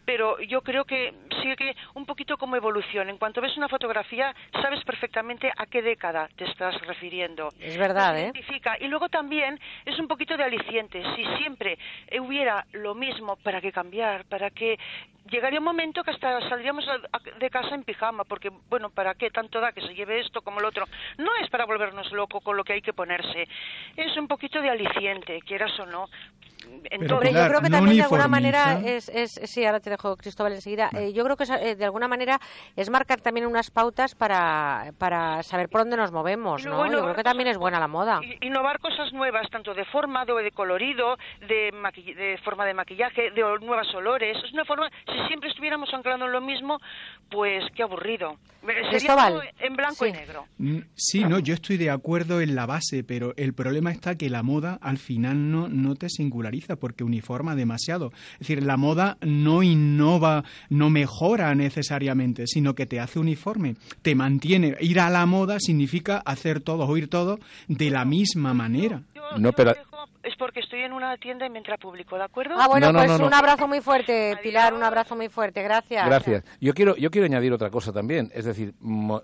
[0.04, 3.08] Pero yo creo que sigue que un poquito como evolución.
[3.08, 7.48] En cuanto ves una fotografía, sabes perfectamente a qué década te estás refiriendo.
[7.58, 8.32] Es verdad, ¿eh?
[8.80, 11.02] Y luego también es un poquito de aliciente.
[11.16, 11.78] Si siempre
[12.20, 14.24] hubiera lo mismo, ¿para qué cambiar?
[14.26, 14.78] ¿Para qué
[15.30, 16.84] llegaría un momento que hasta saldríamos
[17.38, 20.60] de casa en pijama, porque, bueno, ¿para qué tanto da que se lleve esto como
[20.60, 20.86] el otro?
[21.18, 23.48] No es para volvernos locos con lo que hay que ponerse,
[23.96, 26.08] es un poquito de aliciente, quieras o no.
[26.90, 30.52] Entonces, yo creo que también de alguna manera es, es, sí, ahora te dejo Cristóbal
[30.52, 30.90] enseguida.
[30.96, 32.38] Eh, yo creo que eh, de alguna manera
[32.76, 36.90] es marcar también unas pautas para, para saber por dónde nos movemos, ¿no?
[36.90, 38.20] yo creo que también es buena la moda.
[38.40, 41.70] Innovar cosas nuevas, tanto de forma, de, de colorido, de,
[42.16, 44.36] de forma de maquillaje, de nuevos olores.
[44.44, 46.78] Es una forma si siempre estuviéramos anclando en lo mismo,
[47.30, 48.36] pues qué aburrido.
[48.90, 50.46] Sería en blanco y negro.
[50.58, 54.30] Mm, sí, no, yo estoy de acuerdo en la base, pero el problema está que
[54.30, 58.12] la moda al final no, no te singulariza porque uniforma demasiado.
[58.34, 64.14] Es decir, la moda no innova, no mejora necesariamente, sino que te hace uniforme, te
[64.14, 64.76] mantiene.
[64.80, 67.38] Ir a la moda significa hacer todo, oír todo
[67.68, 69.02] de la misma manera.
[69.38, 69.74] no, pero
[70.22, 72.54] es porque estoy en una tienda y me entra público, ¿de acuerdo?
[72.58, 76.06] Ah, bueno, pues un abrazo muy fuerte, Pilar, un abrazo muy fuerte, gracias.
[76.06, 76.44] Gracias.
[76.60, 78.74] Yo quiero, yo quiero añadir otra cosa también, es decir,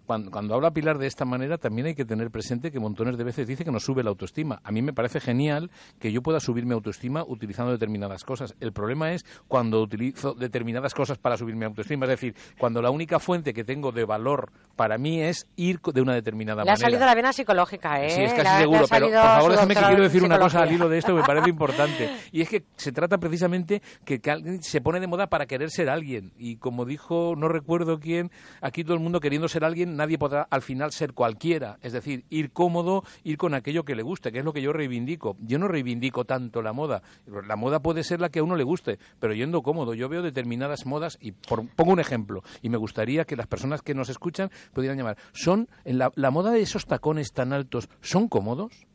[0.07, 3.47] cuando, habla Pilar de esta manera, también hay que tener presente que montones de veces
[3.47, 4.61] dice que nos sube la autoestima.
[4.65, 8.55] A mí me parece genial que yo pueda subir mi autoestima utilizando determinadas cosas.
[8.61, 12.91] El problema es cuando utilizo determinadas cosas para subir mi autoestima, es decir, cuando la
[12.91, 16.75] única fuente que tengo de valor para mí es ir de una determinada manera.
[16.77, 18.11] Le ha salido la vena psicológica, ¿eh?
[18.11, 20.99] Sí, es casi seguro, pero por favor déjame que quiero decir una cosa al de
[20.99, 22.11] esto me parece importante.
[22.33, 25.89] Y es que se trata precisamente que, alguien se pone de moda para querer ser
[25.89, 26.33] alguien.
[26.39, 28.31] Y como dijo, no recuerdo quién,
[28.61, 31.79] aquí todo el mundo queriendo ser alguien, nadie podrá al final ser cualquiera.
[31.83, 34.73] Es decir, ir cómodo, ir con aquello que le guste, que es lo que yo
[34.73, 35.37] reivindico.
[35.41, 37.03] Yo no reivindico tanto la moda.
[37.27, 39.95] La moda puede ser la que a uno le guste, pero yendo cómodo.
[39.95, 42.43] Yo veo determinadas modas y pongo un ejemplo.
[42.63, 45.17] Y me gustaría que las personas que nos escuchan pudieran llamar.
[45.33, 48.90] ¿Son en la moda de esos tacones tan altos, son cómodos?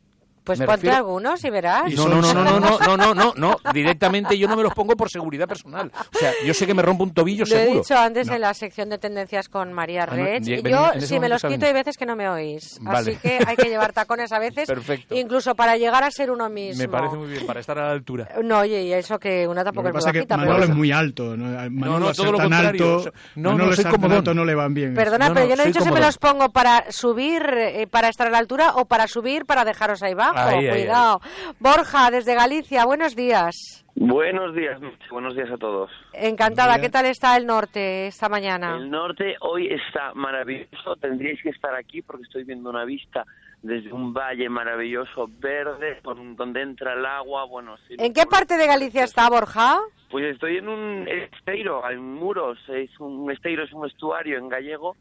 [0.46, 1.92] Pues ponte algunos y verás.
[1.92, 4.96] No, no, no, no, no, no, no, no, no, directamente yo no me los pongo
[4.96, 5.90] por seguridad personal.
[6.14, 7.72] O sea, yo sé que me rompo un tobillo Lo seguro.
[7.72, 10.44] he dicho antes en la sección de tendencias con María ah, Red.
[10.44, 12.78] yo, si me los quito, hay veces que no me oís.
[12.86, 15.16] Así que hay que llevar tacones a veces, Perfecto.
[15.16, 16.80] incluso para llegar a ser uno mismo.
[16.80, 18.28] Me parece muy bien, para estar a la altura.
[18.46, 20.36] No, oye, y eso que una tampoco lo que es pasa muy bajita.
[20.36, 21.36] Manolo es muy alto.
[21.36, 22.98] No, no, no todo lo contrario.
[22.98, 24.94] Alto, no, no, soy como alto no le van bien.
[24.94, 28.28] Perdona, pero yo no he dicho si me los pongo para subir, eh, para estar
[28.28, 31.20] a la altura o para subir, para dejaros ahí Cuidado.
[31.58, 33.84] Borja, desde Galicia, buenos días.
[33.94, 34.78] Buenos días,
[35.10, 35.90] buenos días a todos.
[36.12, 38.76] Encantada, ¿qué tal está el norte esta mañana?
[38.76, 43.24] El norte hoy está maravilloso, tendríais que estar aquí porque estoy viendo una vista
[43.62, 47.76] desde un valle maravilloso verde donde entra el agua, bueno...
[47.88, 49.78] ¿En qué parte de Galicia está Borja?
[50.10, 54.96] Pues estoy en un esteiro, en Muros, es un esteiro, es un estuario en gallego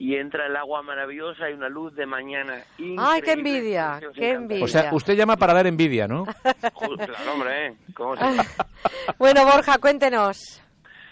[0.00, 2.54] y entra el agua maravillosa y una luz de mañana.
[2.98, 4.00] ¡Ay, qué envidia!
[4.14, 4.64] ¡Qué envidia!
[4.64, 6.24] O sea, usted llama para dar envidia, ¿no?
[6.24, 7.76] claro, hombre, ¿eh?
[7.92, 8.24] ¿Cómo se
[9.18, 10.62] bueno, Borja, cuéntenos.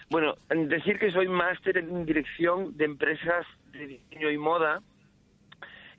[0.09, 4.81] Bueno, decir que soy máster en dirección de empresas de diseño y moda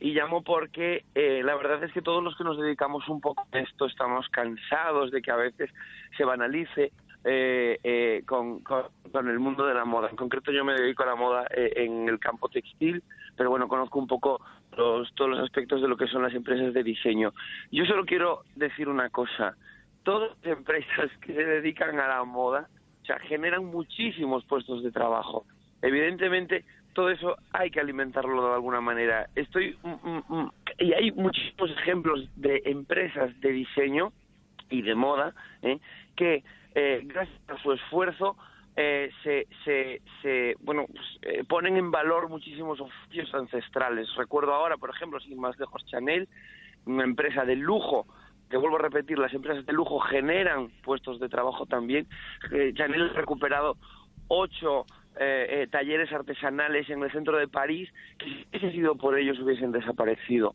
[0.00, 3.46] y llamo porque eh, la verdad es que todos los que nos dedicamos un poco
[3.52, 5.70] a esto estamos cansados de que a veces
[6.16, 6.90] se banalice
[7.24, 10.08] eh, eh, con, con, el mundo de la moda.
[10.08, 13.02] En concreto yo me dedico a la moda eh, en el campo textil,
[13.36, 14.40] pero bueno, conozco un poco
[14.76, 17.32] los, todos los aspectos de lo que son las empresas de diseño.
[17.70, 19.56] Yo solo quiero decir una cosa,
[20.02, 22.68] todas las empresas que se dedican a la moda,
[23.22, 25.44] generan muchísimos puestos de trabajo.
[25.82, 29.28] Evidentemente, todo eso hay que alimentarlo de alguna manera.
[29.34, 34.12] Estoy mm, mm, mm, y hay muchísimos ejemplos de empresas de diseño
[34.68, 35.78] y de moda ¿eh?
[36.16, 38.36] que eh, gracias a su esfuerzo,
[38.76, 44.08] eh, se, se, se, bueno, pues, eh, ponen en valor muchísimos oficios ancestrales.
[44.16, 46.28] Recuerdo ahora, por ejemplo, sin más lejos, Chanel,
[46.86, 48.06] una empresa de lujo
[48.50, 52.06] que vuelvo a repetir, las empresas de lujo generan puestos de trabajo también.
[52.52, 53.76] Eh, Chanel ha recuperado
[54.26, 54.86] ocho
[55.18, 59.38] eh, eh, talleres artesanales en el centro de París, que si hubiese sido por ellos
[59.38, 60.54] hubiesen desaparecido.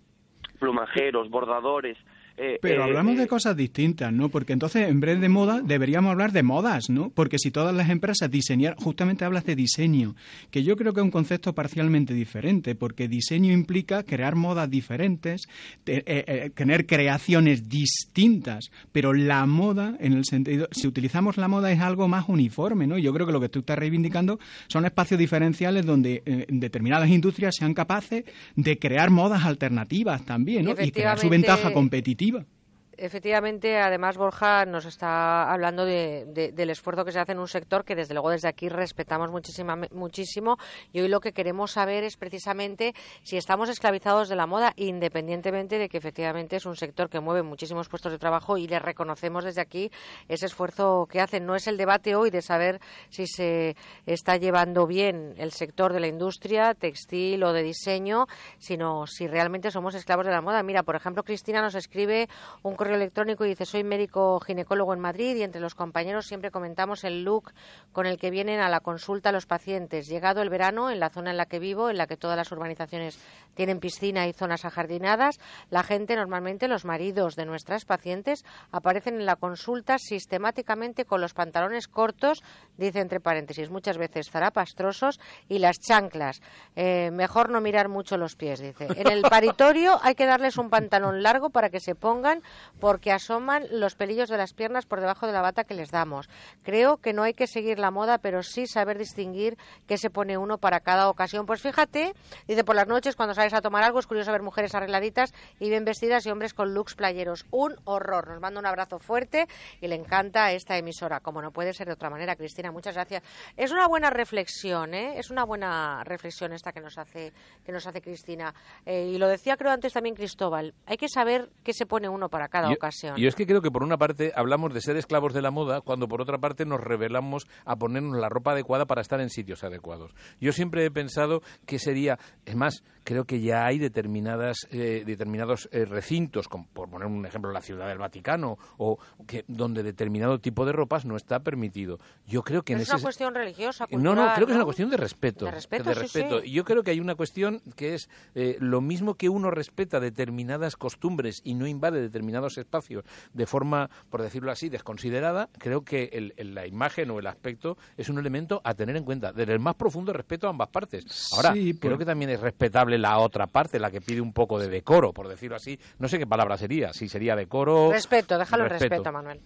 [0.59, 1.97] Plumajeros, bordadores,
[2.37, 4.29] eh, Pero eh, hablamos eh, de cosas distintas, ¿no?
[4.29, 7.09] Porque entonces, en vez de moda, deberíamos hablar de modas, ¿no?
[7.09, 10.15] Porque si todas las empresas diseñar, justamente hablas de diseño,
[10.51, 15.43] que yo creo que es un concepto parcialmente diferente, porque diseño implica crear modas diferentes,
[15.83, 21.47] te- eh, eh, tener creaciones distintas, pero la moda, en el sentido, si utilizamos la
[21.47, 22.97] moda es algo más uniforme, ¿no?
[22.97, 27.55] Yo creo que lo que tú estás reivindicando son espacios diferenciales donde eh, determinadas industrias
[27.57, 28.23] sean capaces
[28.55, 30.71] de crear modas alternativas también, ¿no?
[30.71, 32.24] Y crear su ventaja competitiva.
[32.25, 32.54] activa.
[32.97, 37.47] Efectivamente, además Borja nos está hablando de- de- del esfuerzo que se hace en un
[37.47, 40.57] sector que desde luego desde aquí respetamos muchísima- muchísimo
[40.93, 45.77] y hoy lo que queremos saber es precisamente si estamos esclavizados de la moda, independientemente
[45.77, 49.43] de que efectivamente es un sector que mueve muchísimos puestos de trabajo y le reconocemos
[49.43, 49.91] desde aquí
[50.29, 51.45] ese esfuerzo que hacen.
[51.45, 52.79] No es el debate hoy de saber
[53.09, 58.25] si se está llevando bien el sector de la industria textil o de diseño,
[58.57, 60.63] sino si realmente somos esclavos de la moda.
[60.63, 62.29] Mira, por ejemplo, Cristina nos escribe
[62.63, 67.03] un electrónico y dice, soy médico ginecólogo en Madrid y entre los compañeros siempre comentamos
[67.03, 67.51] el look
[67.91, 70.07] con el que vienen a la consulta los pacientes.
[70.07, 72.51] Llegado el verano, en la zona en la que vivo, en la que todas las
[72.51, 73.19] urbanizaciones
[73.55, 79.25] tienen piscina y zonas ajardinadas, la gente, normalmente los maridos de nuestras pacientes, aparecen en
[79.25, 82.43] la consulta sistemáticamente con los pantalones cortos,
[82.77, 86.41] dice entre paréntesis, muchas veces zarapastrosos, y las chanclas.
[86.75, 88.87] Eh, mejor no mirar mucho los pies, dice.
[88.95, 92.41] En el paritorio hay que darles un pantalón largo para que se pongan
[92.79, 96.29] porque asoman los pelillos de las piernas por debajo de la bata que les damos.
[96.63, 99.57] Creo que no hay que seguir la moda, pero sí saber distinguir
[99.87, 101.45] qué se pone uno para cada ocasión.
[101.45, 102.13] Pues fíjate,
[102.47, 105.69] dice por las noches cuando sales a tomar algo es curioso ver mujeres arregladitas y
[105.69, 107.45] bien vestidas y hombres con looks playeros.
[107.51, 108.27] Un horror.
[108.27, 109.47] Nos manda un abrazo fuerte
[109.81, 112.71] y le encanta esta emisora, como no puede ser de otra manera, Cristina.
[112.71, 113.23] Muchas gracias.
[113.57, 115.17] Es una buena reflexión, ¿eh?
[115.17, 117.33] Es una buena reflexión esta que nos hace
[117.65, 118.53] que nos hace Cristina.
[118.85, 120.73] Eh, y lo decía creo antes también Cristóbal.
[120.85, 123.15] Hay que saber qué se pone uno para cada Yo- ocasión.
[123.17, 125.81] Yo es que creo que por una parte hablamos de ser esclavos de la moda,
[125.81, 129.63] cuando por otra parte nos revelamos a ponernos la ropa adecuada para estar en sitios
[129.63, 130.13] adecuados.
[130.39, 135.69] Yo siempre he pensado que sería, es más, creo que ya hay determinadas, eh, determinados
[135.71, 138.97] eh, recintos, como por poner un ejemplo, la Ciudad del Vaticano, o
[139.27, 141.99] que donde determinado tipo de ropas no está permitido.
[142.25, 144.89] Yo creo que en es una cuestión religiosa, no, no, creo que es una cuestión
[144.89, 145.45] de respeto.
[145.45, 146.41] De respeto, de sí, respeto.
[146.41, 146.49] sí.
[146.49, 149.99] Y yo creo que hay una cuestión que es eh, lo mismo que uno respeta
[149.99, 156.09] determinadas costumbres y no invade determinados espacios de forma, por decirlo así, desconsiderada, creo que
[156.13, 159.31] el- el- la imagen o el aspecto es un elemento a tener en cuenta.
[159.31, 161.05] Desde el más profundo respeto a ambas partes.
[161.33, 164.59] Ahora, Sí, creo que también es respetable la otra parte, la que pide un poco
[164.59, 165.79] de decoro, por decirlo así.
[165.99, 167.91] No sé qué palabra sería, si sería decoro...
[167.91, 169.39] Respeto, déjalo en respeto, Manuel.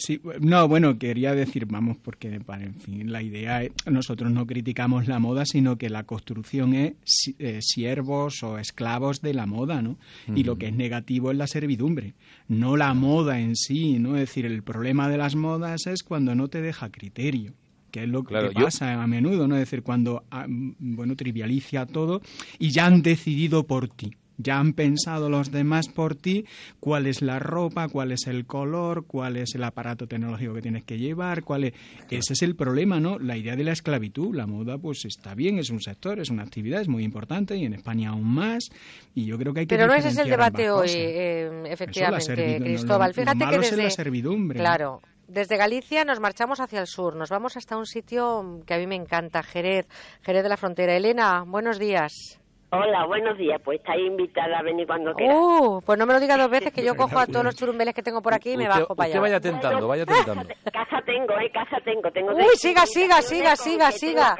[0.00, 4.46] Sí, no, bueno, quería decir, vamos, porque, vale, en fin, la idea es, nosotros no
[4.46, 9.82] criticamos la moda, sino que la construcción es eh, siervos o esclavos de la moda,
[9.82, 9.98] ¿no?
[10.36, 12.14] Y lo que es negativo es la servidumbre,
[12.46, 14.14] no la moda en sí, ¿no?
[14.14, 17.52] Es decir, el problema de las modas es cuando no te deja criterio
[17.90, 19.54] que es lo que Claro, yo- pasa a menudo, ¿no?
[19.56, 22.20] Es decir, cuando, ah, mm, bueno, trivializa todo
[22.58, 24.10] y ya han decidido por ti.
[24.40, 26.44] Ya han pensado los demás por ti
[26.80, 30.84] cuál es la ropa, cuál es el color, cuál es el aparato tecnológico que tienes
[30.84, 31.72] que llevar, cuál es...
[32.08, 33.18] Ese es el problema, ¿no?
[33.18, 34.34] La idea de la esclavitud.
[34.34, 37.64] La moda, pues está bien, es un sector, es una actividad, es muy importante y
[37.64, 38.68] en España aún más.
[39.14, 42.60] Y yo creo que hay que Pero no ese es el debate hoy, eh, efectivamente,
[42.62, 43.08] Cristóbal.
[43.10, 44.58] lo- Fíjate lo que malo es desde la servidumbre.
[44.60, 45.02] Claro.
[45.26, 48.86] Desde Galicia nos marchamos hacia el sur, nos vamos hasta un sitio que a mí
[48.86, 49.86] me encanta, Jerez,
[50.22, 50.96] Jerez de la Frontera.
[50.96, 52.40] Elena, buenos días.
[52.70, 53.58] Hola, buenos días.
[53.64, 55.36] Pues estáis invitada a venir cuando quieras.
[55.38, 57.94] Uh, pues no me lo digas dos veces que yo cojo a todos los churumbeles
[57.94, 59.20] que tengo por aquí y me Usted- bajo para allá.
[59.20, 60.42] vaya tentando, vaya tentando.
[60.72, 61.50] Casa tengo, ¿eh?
[61.50, 62.10] Casa tengo.
[62.10, 64.36] tengo Uy, siga, siga, siga, siga, siga.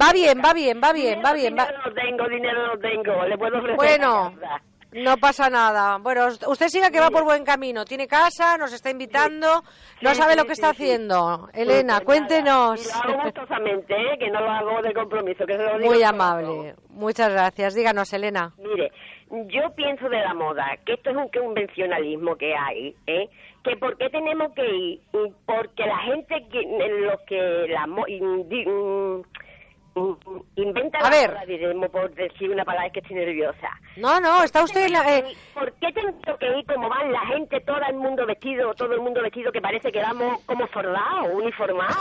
[0.00, 1.56] Va bien, va bien, va bien, va bien.
[1.56, 3.24] va- Dinero no tengo, dinero no tengo.
[3.24, 4.62] Le puedo ofrecer Bueno, casa.
[4.92, 5.98] No pasa nada.
[5.98, 7.84] Bueno, us- usted siga que va por buen camino.
[7.84, 9.62] Tiene casa, nos está invitando,
[10.00, 11.48] no sabe sí, lo que sí, está haciendo.
[11.52, 12.80] Elena, Pues cuéntenos.
[12.84, 14.18] Y lo hago gustosamente, ¿eh?
[14.18, 15.44] Que no lo hago de compromiso.
[15.46, 16.74] Que se lo digo Muy amable.
[16.90, 17.74] Muchas gracias.
[17.74, 18.52] Díganos, Elena.
[18.58, 18.90] Mire,
[19.48, 23.28] yo pienso de la moda que esto es un convencionalismo que hay, ¿eh?
[23.64, 25.00] Que por qué tenemos que ir,
[25.44, 26.46] porque la gente
[27.00, 27.86] los que la
[30.56, 31.46] inventa A la ver.
[31.46, 33.70] diremos por decir una palabra es que estoy nerviosa.
[33.96, 35.18] No, no, está usted en la...
[35.18, 38.92] eh, ¿Por qué tengo que ir como van la gente, todo el mundo vestido, todo
[38.94, 41.96] el mundo vestido que parece que vamos como soldados, uniformados?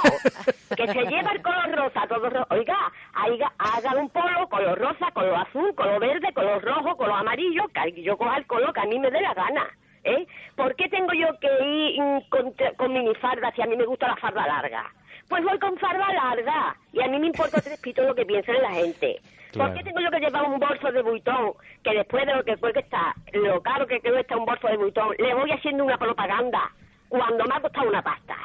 [0.75, 2.77] que se lleva el color rosa, todo ro- Oiga,
[3.13, 8.01] haga, haga un polo, color rosa, color azul, color verde, color rojo, color amarillo, que
[8.03, 9.67] yo coja el color que a mí me dé la gana.
[10.07, 10.27] ¿Eh?
[10.55, 14.15] ¿Por qué tengo yo que ir con, con minifalda si a mí me gusta la
[14.17, 14.93] farda larga?
[15.29, 18.61] Pues voy con farda larga y a mí me importa tres pitos lo que piensen
[18.61, 19.19] la gente.
[19.53, 22.57] ¿Por qué tengo yo que llevar un bolso de buitón que después de lo que
[22.57, 26.69] cuesta está, lo caro que cuesta un bolso de buitón, le voy haciendo una propaganda
[27.07, 28.35] cuando me ha costado una pasta?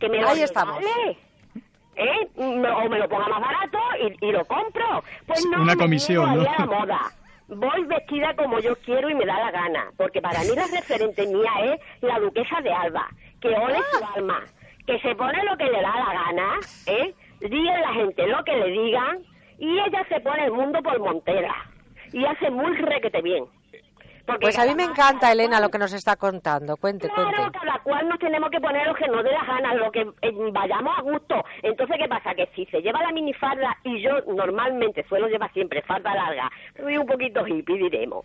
[0.00, 0.76] Que me lo Ahí estamos.
[0.78, 1.16] regale,
[1.94, 2.28] ¿Eh?
[2.36, 5.04] Me- O me lo ponga más barato y, y lo compro.
[5.26, 6.42] Pues no, Una comisión, ¿no?
[6.42, 7.00] la moda.
[7.48, 11.26] Voy vestida como yo quiero y me da la gana, porque para mí la referente
[11.26, 13.08] mía es la duquesa de Alba,
[13.40, 14.42] que ole su alma,
[14.86, 17.14] que se pone lo que le da la gana, ¿eh?
[17.40, 19.18] Diga la gente lo que le digan
[19.58, 21.54] y ella se pone el mundo por montera
[22.12, 23.44] y hace muy requete bien.
[24.24, 26.76] Porque Pues a mí me encanta, Elena, lo que nos está contando.
[26.76, 27.34] Cuente, cuente.
[27.34, 30.02] Claro, cada cual nos tenemos que poner lo que nos dé las ganas, lo que
[30.02, 31.44] eh, vayamos a gusto.
[31.62, 32.32] Entonces, ¿qué pasa?
[32.34, 36.96] Que si se lleva la minifarda y yo normalmente suelo llevar siempre farda larga, soy
[36.98, 38.24] un poquito hippie, diremos.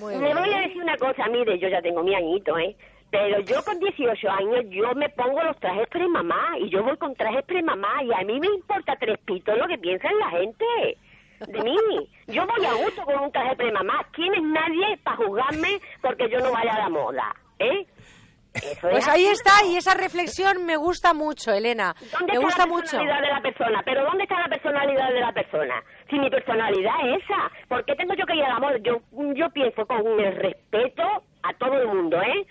[0.00, 0.38] Muy Le bien.
[0.38, 2.74] voy a decir una cosa, mire, yo ya tengo mi añito, ¿eh?
[3.14, 7.14] Pero yo con 18 años, yo me pongo los trajes pre-mamá y yo voy con
[7.14, 10.64] trajes pre-mamá y a mí me importa tres pitos lo que piensa la gente
[11.46, 12.08] de mí.
[12.26, 14.04] Yo voy a gusto con un traje pre-mamá.
[14.12, 17.32] ¿Quién es nadie para juzgarme porque yo no vaya a la moda?
[17.60, 17.86] ¿Eh?
[18.54, 19.32] Eso Pues es ahí absurdo.
[19.32, 21.94] está, y esa reflexión me gusta mucho, Elena.
[22.12, 22.82] ¿Dónde Me está gusta la mucho.
[22.98, 23.82] personalidad de la persona?
[23.84, 25.74] ¿Pero dónde está la personalidad de la persona?
[26.10, 28.76] Si mi personalidad es esa, ¿por qué tengo yo que ir a la moda?
[28.78, 28.98] Yo,
[29.34, 31.02] yo pienso con el respeto
[31.44, 32.46] a todo el mundo, ¿eh?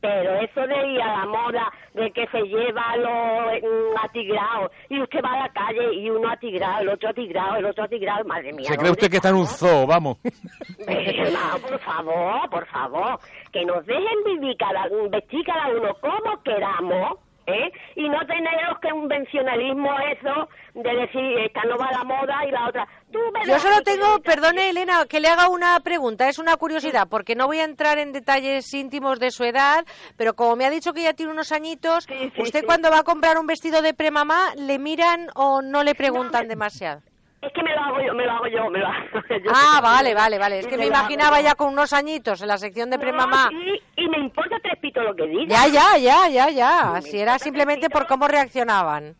[0.00, 5.00] Pero eso de ir a la moda, de que se lleva los mm, atigrados, y
[5.00, 8.52] usted va a la calle y uno atigrado, el otro atigrado, el otro atigrado, madre
[8.52, 8.68] mía.
[8.68, 9.86] ¿Se cree ¿dónde usted que está en un zoo?
[9.86, 10.18] Vamos.
[10.24, 13.18] no, por favor, por favor,
[13.52, 17.18] que nos dejen vivir cada, vestir cada uno como queramos,
[17.48, 17.72] ¿eh?
[17.96, 22.46] Y no tenemos que un convencionalismo eso de decir esta no va a la moda
[22.46, 22.86] y la otra.
[23.10, 27.08] Tú verás Yo solo tengo, perdone Elena, que le haga una pregunta, es una curiosidad,
[27.08, 29.84] porque no voy a entrar en detalles íntimos de su edad,
[30.16, 32.06] pero como me ha dicho que ya tiene unos añitos,
[32.38, 32.66] ¿usted sí.
[32.66, 37.02] cuando va a comprar un vestido de premamá, le miran o no le preguntan demasiado?
[37.40, 39.50] Es que me lo hago yo, me lo hago yo, me lo hago yo.
[39.54, 40.58] Ah, vale, vale, vale.
[40.58, 43.48] Es que Me me imaginaba ya con unos añitos en la sección de premamá.
[43.52, 45.46] Y, y me importa tres pitos lo que diga.
[45.46, 47.00] Ya, ya, ya, ya, ya.
[47.02, 49.14] Si era simplemente por cómo reaccionaban.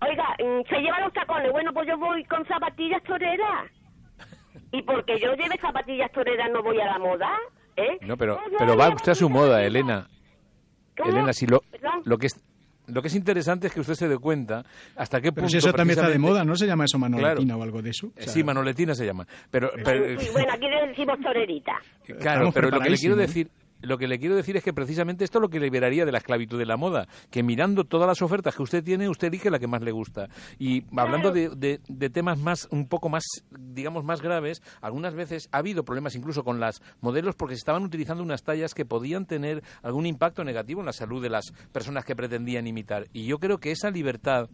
[0.00, 1.52] Oiga, mm, se llevan los tacones.
[1.52, 3.70] Bueno, pues yo voy con zapatillas toreras.
[4.72, 7.30] Y porque yo lleve zapatillas toreras no voy a la moda,
[7.76, 7.98] ¿eh?
[8.00, 10.08] No, pero, Pues no, pero va usted a su moda, Elena.
[10.96, 11.10] ¿Cómo?
[11.10, 12.00] Elena, si lo, Perdón.
[12.04, 12.42] lo que es
[12.88, 14.64] lo que es interesante es que usted se dé cuenta
[14.96, 17.44] hasta qué punto Pero si eso también está de moda, ¿no se llama eso manoletina
[17.54, 17.60] Claro.
[17.60, 18.08] o algo de eso?
[18.08, 19.26] O Eh, sea, Sí, manoletina se llama.
[19.50, 21.72] Pero, pero- Sí, bueno, aquí le decimos torerita.
[22.04, 23.48] claro, Estamos pero lo que le quiero decir
[23.82, 26.18] lo que le quiero decir es que precisamente esto es lo que liberaría de la
[26.18, 29.58] esclavitud de la moda, que mirando todas las ofertas que usted tiene, usted elige la
[29.58, 30.28] que más le gusta.
[30.58, 35.48] Y hablando de, de- de temas más, un poco más, digamos, más graves, algunas veces
[35.52, 39.26] ha habido problemas incluso con las modelos porque se estaban utilizando unas tallas que podían
[39.26, 43.06] tener algún impacto negativo en la salud de las personas que pretendían imitar.
[43.12, 44.48] Y yo creo que esa libertad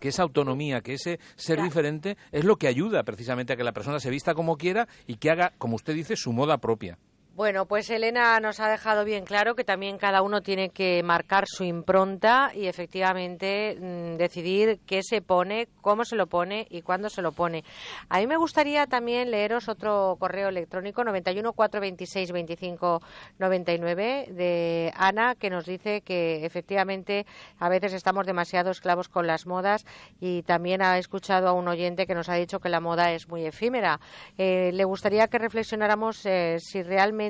[0.00, 3.72] que esa autonomía, que ese ser diferente es lo que ayuda precisamente a que la
[3.72, 6.98] persona se vista como quiera y que haga, como usted dice, su moda propia.
[7.38, 11.44] Bueno, pues Elena nos ha dejado bien claro que también cada uno tiene que marcar
[11.46, 17.08] su impronta y efectivamente mm, decidir qué se pone, cómo se lo pone y cuándo
[17.08, 17.62] se lo pone.
[18.08, 23.02] A mí me gustaría también leeros otro correo electrónico 91 426 25
[23.38, 27.24] 99 de Ana que nos dice que efectivamente
[27.60, 29.86] a veces estamos demasiado esclavos con las modas
[30.18, 33.28] y también ha escuchado a un oyente que nos ha dicho que la moda es
[33.28, 34.00] muy efímera.
[34.38, 37.27] Eh, le gustaría que reflexionáramos eh, si realmente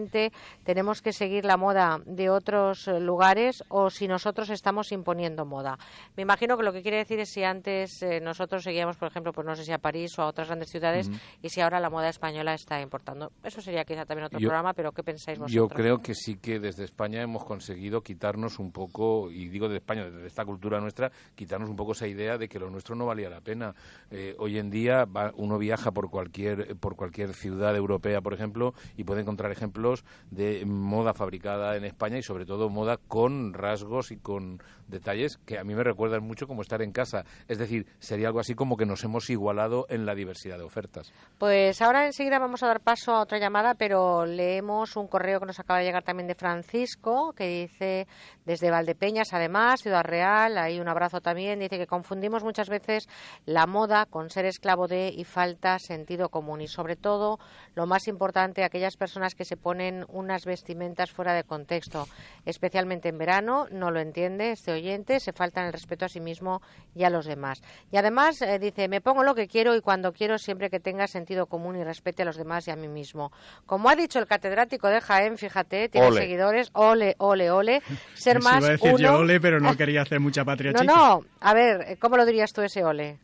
[0.64, 5.78] tenemos que seguir la moda de otros eh, lugares o si nosotros estamos imponiendo moda.
[6.16, 9.32] Me imagino que lo que quiere decir es si antes eh, nosotros seguíamos, por ejemplo,
[9.32, 11.10] pues no sé si a París o a otras grandes ciudades
[11.42, 13.32] y si ahora la moda española está importando.
[13.42, 15.54] Eso sería quizá también otro Yo- programa, pero ¿qué pensáis vosotros?
[15.54, 19.76] Yo creo que sí que desde España hemos conseguido quitarnos un poco, y digo de
[19.76, 23.06] España, desde esta cultura nuestra, quitarnos un poco esa idea de que lo nuestro no
[23.06, 23.74] valía la pena.
[24.10, 28.74] Eh, hoy en día va- uno viaja por cualquier, por cualquier ciudad europea, por ejemplo,
[28.96, 29.87] y puede encontrar ejemplos
[30.30, 35.58] de moda fabricada en España y sobre todo moda con rasgos y con detalles que
[35.58, 37.24] a mí me recuerdan mucho como estar en casa.
[37.46, 41.12] Es decir, sería algo así como que nos hemos igualado en la diversidad de ofertas.
[41.38, 45.46] Pues ahora enseguida vamos a dar paso a otra llamada, pero leemos un correo que
[45.46, 48.06] nos acaba de llegar también de Francisco, que dice
[48.44, 53.08] desde Valdepeñas, además, Ciudad Real, ahí un abrazo también, dice que confundimos muchas veces
[53.44, 57.38] la moda con ser esclavo de y falta sentido común y sobre todo,
[57.74, 62.08] lo más importante, aquellas personas que se ponen unas vestimentas fuera de contexto,
[62.46, 66.62] especialmente en verano, no lo entiende este oyente, se faltan el respeto a sí mismo
[66.94, 67.60] y a los demás.
[67.92, 71.06] Y además eh, dice, me pongo lo que quiero y cuando quiero siempre que tenga
[71.06, 73.30] sentido común y respete a los demás y a mí mismo.
[73.66, 76.20] Como ha dicho el catedrático de Jaén, fíjate, tiene Ole.
[76.22, 77.82] seguidores, ole, ole, ole,
[78.14, 78.98] ser más iba a decir uno...
[78.98, 80.94] yo ole, pero no quería hacer mucha patria No, chica.
[80.94, 83.18] no, a ver, ¿cómo lo dirías tú ese ole?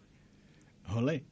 [0.95, 1.25] Ole.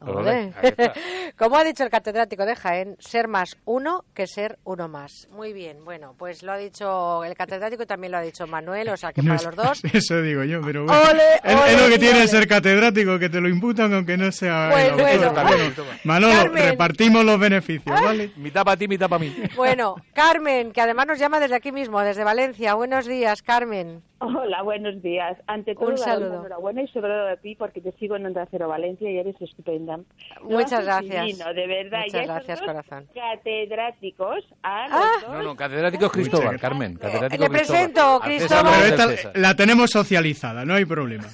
[0.00, 0.52] Ole.
[1.36, 5.28] Como ha dicho el catedrático de Jaén, ser más uno que ser uno más.
[5.30, 8.88] Muy bien, bueno, pues lo ha dicho el catedrático y también lo ha dicho Manuel,
[8.88, 9.84] o sea que para los dos.
[9.92, 11.00] Eso digo yo, pero bueno.
[11.10, 14.70] Ole, es, es lo que tiene ser catedrático, que te lo imputan aunque no sea
[14.72, 15.32] Pues bueno.
[15.32, 16.70] Bueno, Manolo, Carmen.
[16.70, 18.32] repartimos los beneficios, ¿vale?
[18.36, 19.34] Mitad para ti, mitad para mí.
[19.56, 22.74] Bueno, Carmen, que además nos llama desde aquí mismo, desde Valencia.
[22.74, 24.02] Buenos días, Carmen.
[24.22, 25.38] Hola, buenos días.
[25.46, 26.34] Ante todo, Un saludo.
[26.40, 29.34] enhorabuena y sobre todo a ti porque te sigo en Onda Cero Valencia y eres
[29.40, 29.96] estupenda.
[30.42, 31.24] Lo Muchas gracias.
[31.26, 32.02] divino, de verdad.
[32.04, 33.06] Muchas gracias, corazón.
[33.14, 34.44] Catedráticos.
[34.62, 35.10] A los Ah.
[35.22, 35.32] dos.
[35.32, 36.96] No, no, catedrático es Cristóbal, Carmen.
[36.96, 37.80] Catedrático Le Cristóbal.
[37.80, 38.82] presento, Cristóbal.
[39.16, 41.24] esta la tenemos socializada, no hay problema.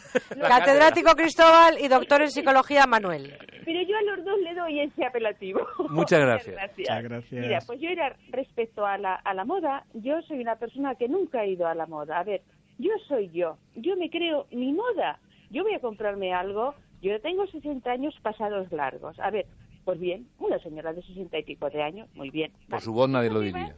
[0.40, 3.36] Catedrático Cristóbal y doctor en psicología Manuel.
[3.64, 5.66] Pero yo a los dos le doy ese apelativo.
[5.90, 6.56] Muchas gracias.
[6.78, 7.44] Muchas gracias.
[7.44, 11.08] Mira, pues yo era respecto a la, a la moda, yo soy una persona que
[11.08, 12.20] nunca ha ido a la moda.
[12.20, 12.42] A ver,
[12.78, 15.18] yo soy yo, yo me creo mi moda.
[15.50, 19.18] Yo voy a comprarme algo, yo tengo 60 años pasados largos.
[19.20, 19.46] A ver,
[19.84, 22.52] pues bien, una señora de 60 y pico de años, muy bien.
[22.68, 23.74] Por su voz nadie lo diría.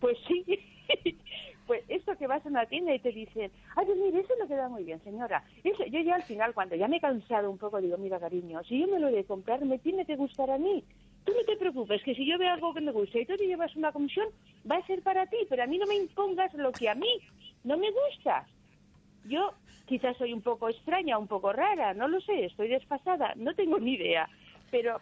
[0.00, 0.44] Pues sí.
[1.66, 4.46] Pues esto que vas a una tienda y te dicen, ay, pues mire, eso le
[4.46, 5.42] queda muy bien, señora.
[5.64, 8.62] Eso, yo ya al final, cuando ya me he cansado un poco, digo, mira, cariño,
[8.62, 10.84] si yo me lo he de comprar, me tiene que gustar a mí.
[11.26, 13.48] Tú no te preocupes, que si yo veo algo que me gusta y tú te
[13.48, 14.28] llevas una comisión,
[14.70, 17.20] va a ser para ti, pero a mí no me impongas lo que a mí
[17.64, 18.46] no me gusta.
[19.24, 19.52] Yo
[19.86, 23.80] quizás soy un poco extraña, un poco rara, no lo sé, estoy desfasada, no tengo
[23.80, 24.28] ni idea.
[24.70, 24.98] Pero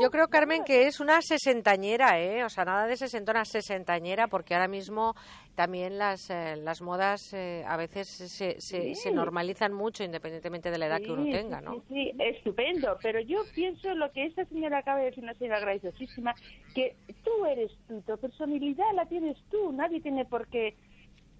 [0.00, 2.44] Yo creo, Carmen, que es una sesentañera, ¿eh?
[2.44, 5.14] O sea, nada de sesentona, sesentañera, porque ahora mismo
[5.54, 10.86] también las, eh, las modas eh, a veces se, se, normalizan mucho independientemente de la
[10.86, 11.74] edad que uno tenga, ¿no?
[11.74, 12.98] Sí, sí, estupendo.
[13.02, 16.34] Pero yo pienso lo que esta señora acaba de decir, una señora graciosísima,
[16.74, 20.74] que tú eres tú, tu personalidad la tienes tú, nadie tiene por qué.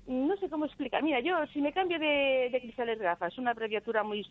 [0.07, 1.03] No sé cómo explicar.
[1.03, 4.27] Mira, yo si me cambio de, de cristales gafas, una abreviatura muy.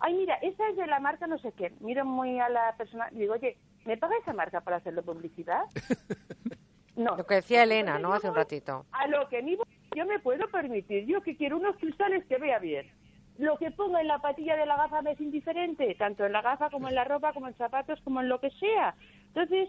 [0.00, 1.72] Ay, mira, esa es de la marca no sé qué.
[1.80, 3.56] Miro muy a la persona y digo, oye,
[3.86, 5.64] ¿me paga esa marca para hacerle publicidad?
[6.96, 7.16] No.
[7.16, 8.12] Lo que decía Elena, ¿no?
[8.12, 8.86] Hace un ratito.
[8.92, 9.58] A lo que mi
[9.96, 11.06] yo me puedo permitir.
[11.06, 12.90] Yo que quiero unos cristales que vea bien.
[13.38, 16.42] Lo que ponga en la patilla de la gafa me es indiferente, tanto en la
[16.42, 18.94] gafa como en la ropa, como en zapatos, como en lo que sea.
[19.26, 19.68] Entonces,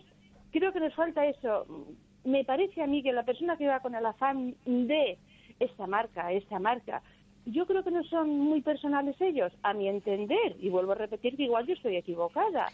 [0.51, 1.66] creo que nos falta eso.
[2.24, 5.18] Me parece a mí que la persona que va con el afán de
[5.60, 7.01] esta marca, esta marca,
[7.45, 10.56] yo creo que no son muy personales ellos, a mi entender.
[10.60, 12.68] Y vuelvo a repetir que igual yo estoy equivocada.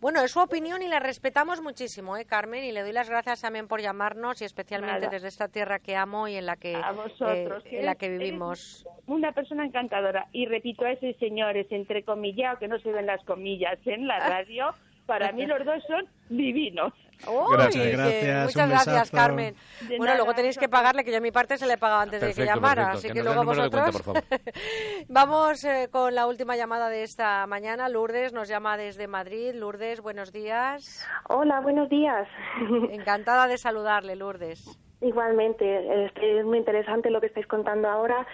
[0.00, 2.64] Bueno, es su opinión y la respetamos muchísimo, ¿eh, Carmen?
[2.64, 5.10] Y le doy las gracias también por llamarnos y especialmente Nada.
[5.10, 7.94] desde esta tierra que amo y en la que, A vosotros, eh, que en la
[7.94, 8.86] que vivimos.
[9.06, 10.26] Una persona encantadora.
[10.32, 14.18] Y repito a ese señores, entre comillas, que no se ven las comillas en la
[14.28, 14.74] radio,
[15.06, 16.92] para mí los dos son divinos.
[17.26, 19.10] Uy, Gracias, que- gracias, muchas gracias.
[19.10, 19.54] Carmen.
[19.80, 21.78] De bueno, nada, luego tenéis que pagarle, que yo a mi parte se le he
[21.78, 22.98] pagado antes de que llamara, perfecto.
[22.98, 24.24] así Que que, luego cuenta, vosotros...
[25.08, 27.88] Vamos eh, con la última llamada de esta mañana.
[27.88, 29.54] Lourdes nos llama desde Madrid.
[29.54, 31.08] Lourdes, buenos días.
[31.30, 32.28] Hola, buenos días.
[32.90, 34.78] Encantada de saludarle, Lourdes.
[35.00, 38.26] Igualmente, este, es muy interesante lo que estáis contando ahora.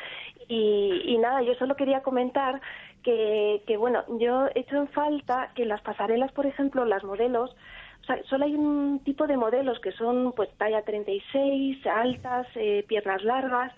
[0.53, 2.61] Y, y nada, yo solo quería comentar
[3.03, 7.57] que, que, bueno, yo he hecho en falta que las pasarelas, por ejemplo, las modelos,
[8.03, 12.85] o sea, solo hay un tipo de modelos que son pues talla 36, altas, eh,
[12.87, 13.73] piernas largas.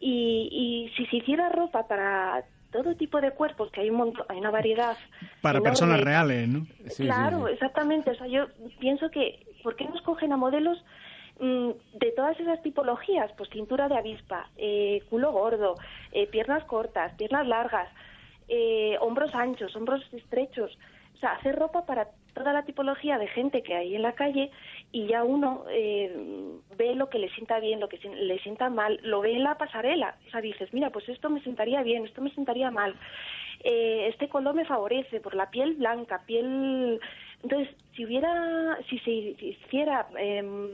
[0.00, 2.42] Y, y si se hiciera ropa para
[2.72, 4.96] todo tipo de cuerpos, que hay un montón, hay una variedad.
[5.42, 6.66] Para enorme, personas reales, ¿no?
[6.96, 8.12] claro, exactamente.
[8.12, 8.46] O sea, yo
[8.80, 10.82] pienso que, ¿por qué nos cogen a modelos
[11.38, 13.30] de todas esas tipologías?
[13.36, 15.74] Pues cintura de avispa, eh, culo gordo,
[16.12, 17.88] eh, piernas cortas, piernas largas,
[18.48, 20.76] eh, hombros anchos, hombros estrechos.
[21.14, 24.50] O sea, hacer ropa para toda la tipología de gente que hay en la calle
[24.92, 26.14] y ya uno eh,
[26.76, 29.58] ve lo que le sienta bien, lo que le sienta mal, lo ve en la
[29.58, 30.16] pasarela.
[30.28, 32.94] O sea, dices, mira, pues esto me sentaría bien, esto me sentaría mal.
[33.64, 37.00] Eh, este color me favorece por la piel blanca, piel...
[37.42, 40.68] Entonces, si hubiera, si se hiciera, em,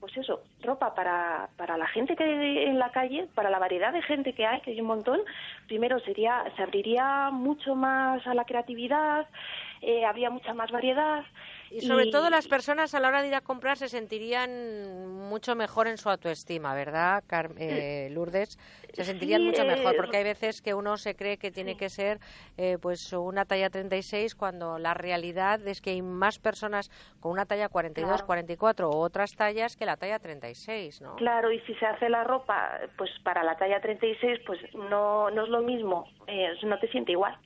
[0.00, 3.92] pues eso, ropa para, para la gente que hay en la calle, para la variedad
[3.92, 5.20] de gente que hay, que hay un montón,
[5.66, 9.26] primero sería, se abriría mucho más a la creatividad,
[9.82, 11.24] eh, habría mucha más variedad
[11.70, 15.54] Y sobre todo las personas a la hora de ir a comprar se sentirían mucho
[15.54, 18.58] mejor en su autoestima, ¿verdad, Car- eh, Lourdes?
[18.92, 21.76] Se sentirían Sí, mucho mejor eh, porque hay veces que uno se cree que tiene
[21.76, 22.18] que ser
[22.56, 26.90] eh, pues una talla 36 cuando la realidad es que hay más personas
[27.20, 28.26] con una talla 42, Claro.
[28.26, 31.14] 44 o otras tallas que la talla 36, ¿no?
[31.16, 35.44] Claro, y si se hace la ropa pues para la talla 36, pues no, no
[35.44, 37.38] es lo mismo, eh, no te siente igual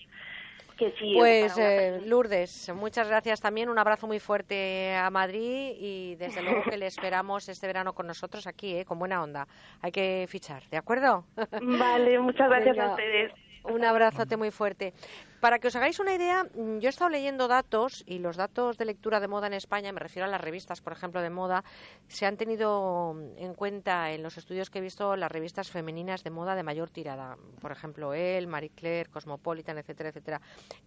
[0.75, 3.69] que si Pues eh, Lourdes, muchas gracias también.
[3.69, 8.07] Un abrazo muy fuerte a Madrid y desde luego que le esperamos este verano con
[8.07, 8.85] nosotros aquí, ¿eh?
[8.85, 9.47] con buena onda.
[9.81, 11.25] Hay que fichar, ¿de acuerdo?
[11.63, 13.33] Vale, muchas gracias Venga, a ustedes.
[13.65, 14.93] Un abrazote muy fuerte.
[15.41, 18.77] Para que os hagáis una idea, mm, yo he estado leyendo datos y los datos
[18.77, 21.65] de lectura de moda en España, me refiero a las revistas, por ejemplo, de moda,
[22.09, 26.31] se han tenido en cuenta en los estudios que he visto las revistas femeninas de
[26.31, 27.37] moda de mayor tirada.
[27.61, 30.41] Por ejemplo, Elle, Marie Claire, Cosmopolitan, etcétera, etcétera.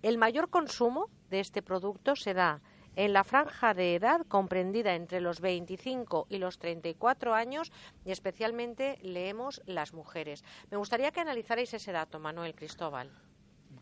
[0.03, 2.61] El mayor consumo de este producto se da
[2.97, 7.71] en la franja de edad comprendida entre los 25 y los 34 años
[8.03, 10.43] y especialmente leemos las mujeres.
[10.71, 13.11] Me gustaría que analizarais ese dato, Manuel Cristóbal.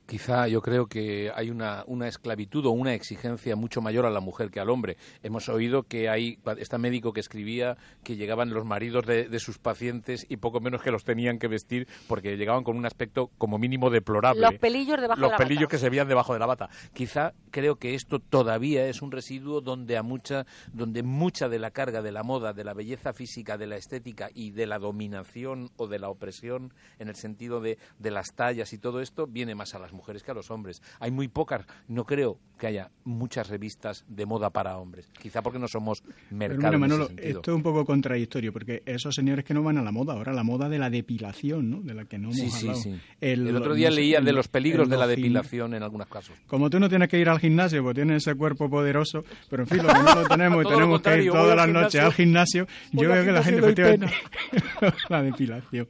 [0.08, 4.20] Quizá yo creo que hay una, una esclavitud o una exigencia mucho mayor a la
[4.20, 4.98] mujer que al hombre.
[5.24, 9.58] Hemos oído que hay este médico que escribía que llegaban los maridos de, de sus
[9.58, 13.58] pacientes y poco menos que los tenían que vestir porque llegaban con un aspecto como
[13.58, 14.42] mínimo deplorable.
[14.42, 15.72] Los pelillos debajo Los de la pelillos bata.
[15.72, 16.70] que se veían debajo de la bata.
[16.94, 21.72] Quizá creo que esto todavía es un residuo donde a mucha, donde mucha de la
[21.72, 25.72] carga de la moda, de la belleza física, de la estética y de la dominación
[25.78, 29.56] o de la opresión en el sentido de, de las tallas y todo esto viene
[29.56, 30.82] más a las mujeres que a los hombres.
[31.00, 35.10] Hay muy pocas, no creo que haya muchas revistas de moda para hombres.
[35.22, 38.54] Quizá porque no somos Pero mercado mira, en Manolo, ese esto es un poco contradictorio,
[38.54, 41.70] porque esos señores que no van a la moda, ahora la moda de la depilación,
[41.70, 41.82] ¿no?
[41.82, 42.82] De la que no hemos Sí, sí, hablado.
[42.82, 43.00] sí.
[43.20, 46.36] El, otro día no leía de los peligros el de la depilación en algunos casos.
[46.48, 49.68] Como tú no tienes que ir al gimnasio, porque tienes ese cuerpo poderoso, pero en
[49.68, 52.68] fin, lo que no lo tenemos y tenemos que ir todas las noches al gimnasio,
[52.92, 53.66] yo veo que la gente
[55.10, 55.88] la depilación.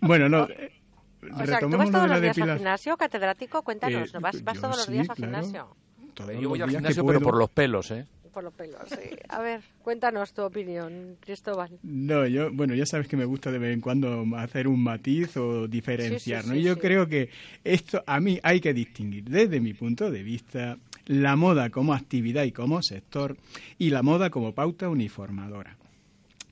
[0.00, 0.46] Bueno, no...
[1.34, 3.62] O sea, ¿tú vas lo todos los días al gimnasio, catedrático?
[3.62, 5.32] Cuéntanos, Eh, ¿vas, vas yo todos los días al claro.
[5.42, 5.76] gimnasio?
[6.14, 8.06] Todos Yo voy al gimnasio, pero por los pelos, ¿eh?
[8.32, 9.16] Por los pelos, sí.
[9.30, 11.70] A ver, cuéntanos tu opinión, Cristóbal.
[11.82, 15.38] No, yo, bueno, ya sabes que me gusta de vez en cuando hacer un matiz
[15.38, 16.60] o diferenciar, Sí, sí, ¿no?
[16.60, 16.80] Y yo sí.
[16.80, 17.30] creo que
[17.64, 22.44] esto a mí hay que distinguir desde mi punto de vista la moda como actividad
[22.44, 23.38] y como sector
[23.78, 25.78] y la moda como pauta uniformadora.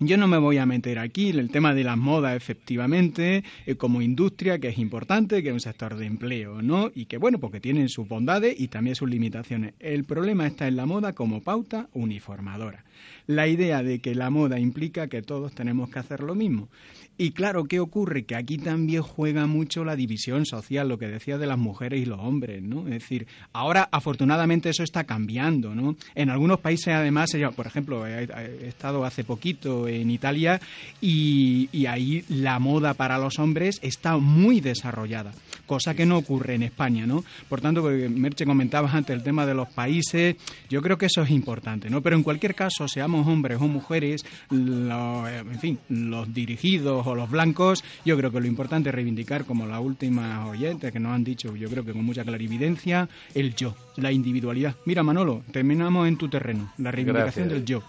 [0.01, 3.77] Yo no me voy a meter aquí en el tema de las modas, efectivamente, eh,
[3.77, 6.91] como industria, que es importante, que es un sector de empleo, ¿no?
[6.93, 9.75] Y que, bueno, porque tienen sus bondades y también sus limitaciones.
[9.79, 12.85] El problema está en la moda como pauta uniformadora.
[13.29, 16.69] La idea de que la moda implica que todos tenemos que hacer lo mismo.
[17.17, 18.25] Y claro, ¿qué ocurre?
[18.25, 22.07] Que aquí también juega mucho la división social, lo que decía de las mujeres y
[22.07, 22.81] los hombres, ¿no?
[22.89, 25.95] Es decir, ahora afortunadamente eso está cambiando, ¿no?
[26.17, 28.25] En algunos países además, por ejemplo, he,
[28.67, 30.61] estado hace poquito en Italia
[31.01, 35.33] y, y ahí la moda para los hombres está muy desarrollada,
[35.67, 37.25] cosa que no ocurre en España, ¿no?
[37.49, 40.35] Por tanto, porque Merche comentabas antes el tema de los países,
[40.69, 42.03] yo creo que eso es importante, ¿no?
[42.03, 47.31] Pero en cualquier caso, seamos hombres o mujeres, lo- en fin, los dirigidos o los
[47.31, 51.25] blancos, yo creo que lo importante es reivindicar, como las últimas oyentes que nos han
[51.25, 54.75] dicho, yo creo que con mucha clarividencia, el yo, la individualidad.
[54.85, 57.49] Mira, Manolo, terminamos en tu terreno, la reivindicación Gracias.
[57.49, 57.83] del yo.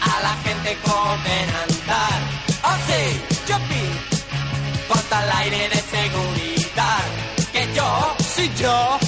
[0.00, 2.20] A la gente comentar.
[2.64, 3.84] Oh sí, Yupi,
[5.10, 7.04] al aire de seguridad.
[7.52, 8.98] Que yo, soy yo,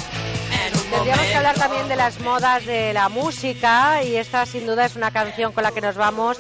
[1.01, 4.97] Tendríamos que hablar también de las modas de la música y esta sin duda es
[4.97, 6.39] una canción con la que nos vamos.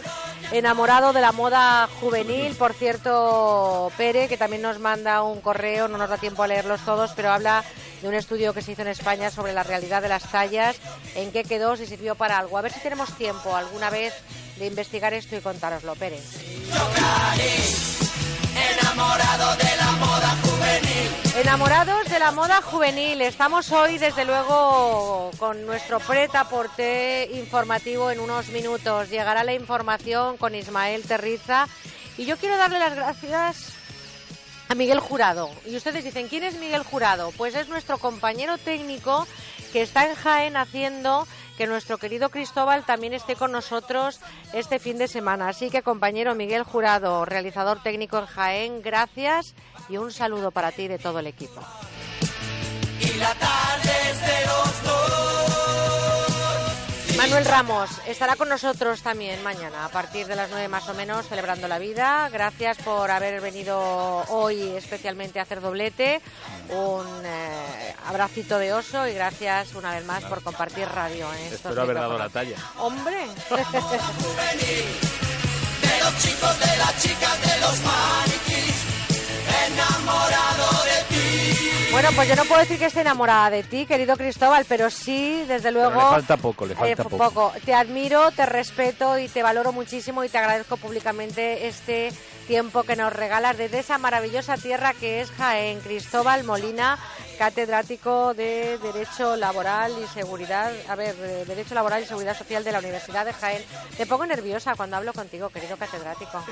[0.52, 5.96] Enamorado de la moda juvenil, por cierto, Pere, que también nos manda un correo, no
[5.96, 7.64] nos da tiempo a leerlos todos, pero habla
[8.02, 10.76] de un estudio que se hizo en España sobre la realidad de las tallas,
[11.14, 12.58] en qué quedó, si sirvió para algo.
[12.58, 14.12] A ver si tenemos tiempo alguna vez
[14.58, 16.20] de investigar esto y contároslo, Pere.
[18.82, 19.79] Enamorado de la moda juvenil.
[21.36, 28.20] Enamorados de la moda juvenil, estamos hoy desde luego con nuestro preta porté informativo en
[28.20, 29.08] unos minutos.
[29.08, 31.66] Llegará la información con Ismael Terriza
[32.18, 33.72] y yo quiero darle las gracias
[34.68, 35.50] a Miguel Jurado.
[35.66, 37.32] Y ustedes dicen, ¿quién es Miguel Jurado?
[37.36, 39.26] Pues es nuestro compañero técnico
[39.72, 44.20] que está en Jaén haciendo que nuestro querido Cristóbal también esté con nosotros
[44.52, 45.48] este fin de semana.
[45.48, 49.54] Así que, compañero Miguel Jurado, realizador técnico en Jaén, gracias
[49.90, 51.60] y un saludo para ti y de todo el equipo.
[53.00, 55.00] Y la tarde es de los dos.
[57.16, 61.26] Manuel Ramos estará con nosotros también mañana, a partir de las nueve más o menos,
[61.26, 62.30] celebrando la vida.
[62.30, 63.78] Gracias por haber venido
[64.28, 66.22] hoy especialmente a hacer doblete.
[66.70, 71.30] Un eh, abracito de oso y gracias una vez más por compartir radio.
[71.34, 72.56] En estos Espero haber dado la talla.
[72.78, 73.26] ¡Hombre!
[75.80, 78.79] de los chicos, de las chicas, de los maniquís,
[79.72, 81.90] enamorado de ti.
[81.92, 85.44] Bueno, pues yo no puedo decir que esté enamorada de ti, querido Cristóbal, pero sí,
[85.48, 85.90] desde luego...
[85.90, 87.52] Pero le falta poco, le falta eh, poco.
[87.64, 92.12] Te admiro, te respeto y te valoro muchísimo y te agradezco públicamente este
[92.46, 95.80] tiempo que nos regalas desde esa maravillosa tierra que es Jaén.
[95.80, 96.98] Cristóbal Molina,
[97.40, 102.70] catedrático de Derecho Laboral y Seguridad, a ver, de Derecho Laboral y Seguridad Social de
[102.70, 103.62] la Universidad de Jaén.
[103.96, 106.44] Te pongo nerviosa cuando hablo contigo, querido catedrático.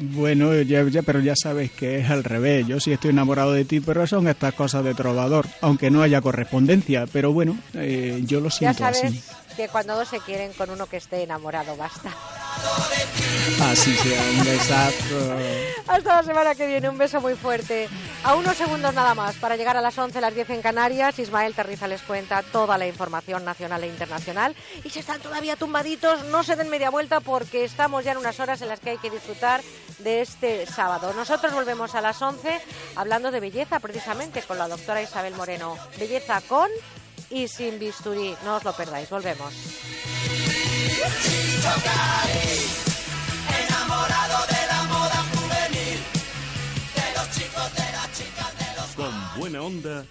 [0.00, 2.66] Bueno, ya, ya- pero ya sabes que es al revés.
[2.66, 6.20] Yo sí estoy enamorado de ti, pero son estas cosas de trovador, aunque no haya
[6.20, 7.06] correspondencia.
[7.12, 9.22] Pero bueno, eh, yo lo Ya siento sabes así.
[9.54, 12.10] Que cuando dos se quieren con uno que esté enamorado basta.
[13.62, 15.36] Así sea, un besazo.
[15.86, 17.88] Hasta la semana que viene, un beso muy fuerte.
[18.24, 21.18] A unos segundos nada más para llegar a las 11, las 10 en Canarias.
[21.18, 24.56] Ismael Terriza les cuenta toda la información nacional e internacional.
[24.82, 28.40] Y si están todavía tumbaditos, no se den media vuelta porque estamos ya en unas
[28.40, 29.62] horas en las que hay que disfrutar
[29.98, 31.12] de este sábado.
[31.14, 32.60] Nosotros volvemos a las 11
[32.96, 35.76] hablando de belleza precisamente con la doctora Isabel Moreno.
[35.98, 36.68] Belleza con
[37.34, 38.36] y sin bisturí.
[38.44, 39.52] No os lo perdáis, volvemos.
[48.96, 50.06] Con buena onda